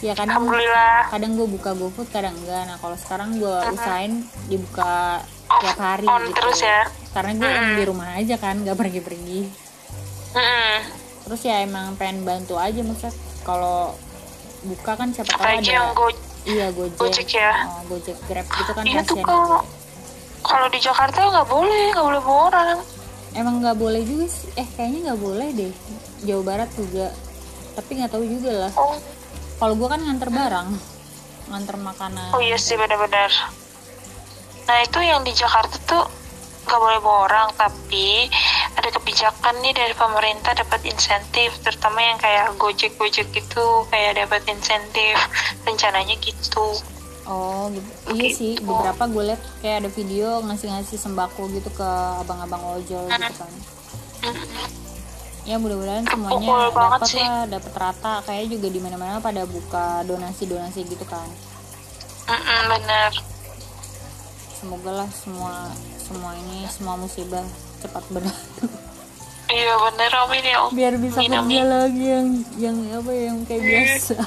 Ya 0.00 0.16
kadang 0.16 0.32
alhamdulillah. 0.40 1.12
kadang 1.12 1.36
gue 1.36 1.44
buka 1.44 1.76
GoFood 1.76 2.08
kadang 2.08 2.32
enggak. 2.34 2.64
Nah 2.64 2.80
kalau 2.80 2.96
sekarang 2.96 3.36
gue 3.36 3.52
usahain 3.68 4.24
dibuka 4.48 5.20
tiap 5.60 5.76
hari 5.76 6.08
on 6.08 6.24
gitu. 6.24 6.40
terus 6.40 6.64
ya? 6.64 6.88
Karena 7.12 7.36
gue 7.36 7.44
emang 7.46 7.72
di 7.76 7.84
rumah 7.84 8.08
aja 8.16 8.40
kan 8.40 8.64
nggak 8.64 8.80
pergi-pergi 8.80 9.40
Terus 11.26 11.40
ya 11.46 11.62
emang 11.62 11.94
pengen 11.94 12.26
bantu 12.26 12.58
aja 12.58 12.80
maksudnya 12.82 13.14
kalau 13.46 13.94
buka 14.66 14.92
kan 14.98 15.08
siapa 15.14 15.30
tahu 15.32 15.40
apalagi 15.40 15.72
yang 15.72 15.88
ada 15.90 15.96
go 15.96 16.06
iya 16.44 16.66
gojek. 16.74 16.98
Gojek 17.00 17.28
ya. 17.32 17.52
oh, 17.64 17.82
gojek 17.88 18.16
grab 18.28 18.46
gitu 18.48 18.70
kan 18.76 18.82
Iya 18.84 19.00
tuh, 19.04 19.16
juga 19.16 19.64
kalau 20.40 20.66
di 20.72 20.78
Jakarta 20.80 21.18
nggak 21.28 21.48
boleh 21.48 21.82
nggak 21.92 22.06
boleh 22.06 22.22
bawa 22.24 22.42
orang. 22.52 22.78
Emang 23.36 23.62
nggak 23.62 23.78
boleh 23.78 24.02
juga 24.02 24.26
sih. 24.26 24.48
Eh 24.58 24.66
kayaknya 24.74 25.12
nggak 25.12 25.20
boleh 25.20 25.48
deh. 25.54 25.72
Jawa 26.26 26.42
Barat 26.42 26.70
juga. 26.74 27.12
Tapi 27.76 27.90
nggak 28.00 28.10
tahu 28.10 28.24
juga 28.26 28.66
lah. 28.66 28.72
Oh. 28.74 28.96
Kalau 29.60 29.74
gue 29.76 29.88
kan 29.88 30.00
nganter 30.00 30.30
barang. 30.32 30.68
Nganter 31.52 31.76
makanan. 31.78 32.28
Oh 32.34 32.42
iya 32.42 32.56
sih 32.56 32.74
benar-benar. 32.74 33.30
Nah 34.66 34.76
itu 34.82 34.98
yang 35.04 35.22
di 35.22 35.32
Jakarta 35.36 35.76
tuh 35.86 36.04
nggak 36.66 36.80
boleh 36.80 37.00
bawa 37.04 37.18
orang, 37.30 37.48
tapi 37.54 38.26
ada 38.80 38.88
kebijakan 38.90 39.60
nih 39.60 39.76
dari 39.76 39.92
pemerintah 39.92 40.56
dapat 40.56 40.80
insentif, 40.88 41.52
terutama 41.60 42.00
yang 42.00 42.16
kayak 42.16 42.56
Gojek 42.56 42.96
Gojek 42.96 43.28
gitu 43.30 43.84
kayak 43.88 44.16
dapat 44.16 44.40
insentif, 44.48 45.14
rencananya 45.62 46.16
gitu. 46.16 46.80
oh 47.24 47.70
gitu. 47.70 47.90
iya 48.16 48.28
sih 48.32 48.58
Gitu. 48.58 48.66
beberapa 48.66 49.06
gue 49.06 49.22
liat 49.30 49.40
kayak 49.60 49.76
ada 49.84 49.90
video 49.92 50.42
ngasih-ngasih 50.42 50.98
sembako 50.98 51.46
gitu 51.54 51.70
ke 51.70 51.88
abang-abang 52.18 52.58
ojol 52.74 53.06
gitu 53.06 53.34
kan 53.38 53.52
ya 55.40 55.54
mudah-mudahan 55.56 56.04
semuanya 56.04 56.74
dapat 56.74 57.10
lah 57.14 57.46
dapat 57.46 57.72
rata 57.72 58.12
kayak 58.26 58.50
juga 58.50 58.66
di 58.66 58.80
mana-mana 58.82 59.22
pada 59.22 59.46
buka 59.46 60.02
donasi-donasi 60.04 60.80
gitu 60.84 61.06
kan 61.06 61.28
Mm-mm, 62.26 62.60
bener. 62.66 63.10
semoga 64.52 64.90
lah 64.90 65.08
semua 65.14 65.70
semua 65.96 66.30
ini 66.34 66.66
semua 66.66 66.98
musibah 66.98 67.46
cepat 67.80 68.04
berlalu 68.08 68.68
Iya 69.50 69.74
bener 69.82 70.12
amin 70.14 70.44
ya 70.46 70.56
Allah. 70.62 70.70
biar 70.70 70.94
bisa 70.94 71.18
Amin, 71.18 71.34
kerja 71.34 71.42
amin. 71.42 71.64
lagi 71.66 72.04
yang 72.06 72.28
yang 72.54 72.76
apa 72.94 73.10
ya, 73.10 73.22
yang 73.26 73.38
kayak 73.42 73.62
biasa. 73.66 74.14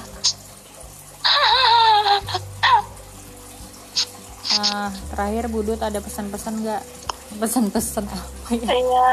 Ah 4.54 4.92
terakhir 5.10 5.50
budut 5.50 5.80
ada 5.80 5.98
pesan-pesan 5.98 6.62
nggak? 6.62 6.82
Pesan-pesan 7.39 8.06
apa 8.06 8.50
ya? 8.54 8.70
Iya, 8.70 9.10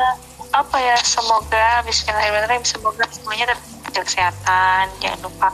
apa 0.53 0.77
ya 0.77 0.97
semoga 1.01 1.81
Bismillahirrahmanirrahim 1.87 2.67
semoga 2.67 3.07
semuanya 3.09 3.49
tetap 3.49 3.65
jaga 3.91 4.07
kesehatan 4.07 4.85
jangan 5.03 5.21
lupa 5.27 5.49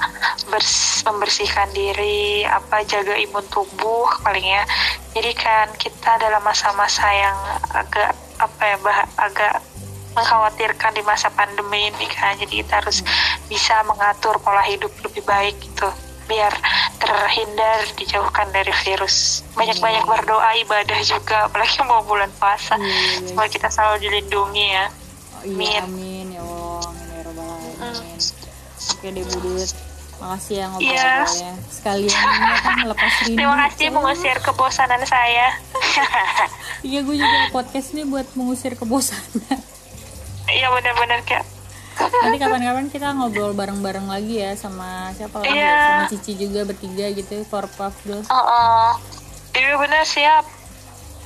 bers- 0.53 1.03
membersihkan 1.03 1.68
diri 1.72 2.44
apa 2.44 2.85
jaga 2.85 3.16
imun 3.16 3.44
tubuh 3.49 4.07
paling 4.20 4.44
ya. 4.44 4.62
Jadi 5.16 5.33
kan 5.33 5.72
kita 5.81 6.20
dalam 6.20 6.44
masa-masa 6.44 7.07
yang 7.09 7.37
agak 7.72 8.12
apa 8.37 8.62
ya 8.62 8.77
bah- 8.85 9.09
agak 9.16 9.55
mengkhawatirkan 10.12 10.92
di 10.96 11.03
masa 11.05 11.33
pandemi 11.33 11.88
ini 11.88 12.07
kan. 12.09 12.37
Jadi 12.37 12.61
kita 12.64 12.85
harus 12.85 13.01
bisa 13.49 13.81
mengatur 13.85 14.37
pola 14.40 14.61
hidup 14.64 14.92
lebih 15.05 15.25
baik 15.25 15.57
gitu 15.61 15.88
biar 16.27 16.51
terhindar 16.99 17.87
dijauhkan 17.94 18.51
dari 18.51 18.75
virus. 18.83 19.46
Banyak-banyak 19.55 20.05
berdoa 20.05 20.59
ibadah 20.59 20.99
juga 21.07 21.46
apalagi 21.46 21.79
mau 21.87 22.03
bulan 22.03 22.29
puasa. 22.35 22.75
Iya, 22.75 22.83
iya, 22.83 22.99
iya. 23.22 23.27
semoga 23.31 23.49
kita 23.49 23.68
selalu 23.70 23.96
dilindungi 24.11 24.66
ya. 24.75 24.87
Oh, 25.37 25.42
iya 25.46 25.55
Amin. 25.55 25.83
amin 25.87 26.06
oke 29.07 29.14
deh 29.14 29.27
budut 29.38 29.71
makasih 30.16 30.55
ya 30.59 30.66
Iya. 30.66 30.71
ngobrol-ngobrolnya 30.75 31.53
sekalian 31.71 32.19
ini 32.27 32.57
kan 32.59 32.79
lepas 32.90 33.12
rindu 33.23 33.37
terima 33.38 33.57
kasih 33.69 33.87
mengusir 33.95 34.37
kebosanan 34.42 35.03
saya. 35.07 35.49
Iya 36.87 37.03
gue 37.03 37.16
juga 37.19 37.38
podcast 37.55 37.95
ini 37.95 38.03
buat 38.07 38.26
mengusir 38.35 38.74
kebosanan. 38.74 39.59
Iya 40.51 40.66
benar-benar 40.74 41.22
kayak 41.22 41.47
nanti 41.97 42.39
kapan-kapan 42.43 42.87
kita 42.93 43.14
ngobrol 43.16 43.55
bareng-bareng 43.55 44.11
lagi 44.11 44.43
ya 44.43 44.59
sama 44.59 45.14
siapa 45.14 45.41
lagi? 45.41 45.55
Iya. 45.55 45.78
sama 45.78 46.11
Cici 46.11 46.33
juga 46.35 46.66
bertiga 46.66 47.07
gitu 47.14 47.47
Powerpuff 47.47 47.95
Girls. 48.03 48.26
Oh, 48.26 48.43
oh. 48.43 48.91
iya 49.55 49.72
benar 49.78 50.03
siap 50.03 50.45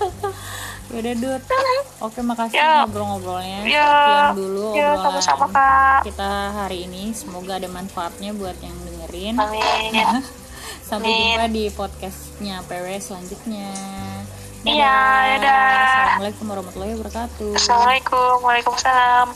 Yaudah 0.90 1.14
Dut 1.16 1.42
Oke 2.00 2.18
makasih 2.20 2.56
Ya. 2.56 2.82
ngobrol-ngobrolnya 2.82 3.58
Ya. 3.62 3.86
Sekian 3.86 4.36
dulu 4.36 4.66
Ya, 4.72 4.88
sama-sama, 4.96 5.46
Kak. 5.48 6.00
Kita 6.02 6.30
hari 6.52 6.84
ini 6.84 7.12
Semoga 7.12 7.56
ada 7.56 7.66
manfaatnya 7.66 8.30
buat 8.32 8.58
yang 8.58 8.74
dengerin 8.80 9.34
amin 9.36 9.92
Sampai 10.88 11.06
Amin. 11.08 11.22
jumpa 11.32 11.46
di 11.48 11.64
podcastnya 11.70 12.62
PW 12.64 12.86
selanjutnya 12.98 13.70
Iya, 14.60 14.92
dadah. 15.40 15.72
Assalamualaikum 15.80 16.44
warahmatullahi 16.46 16.92
wabarakatuh 16.92 17.52
assalamualaikum 17.56 18.34
waalaikumsalam 18.44 19.26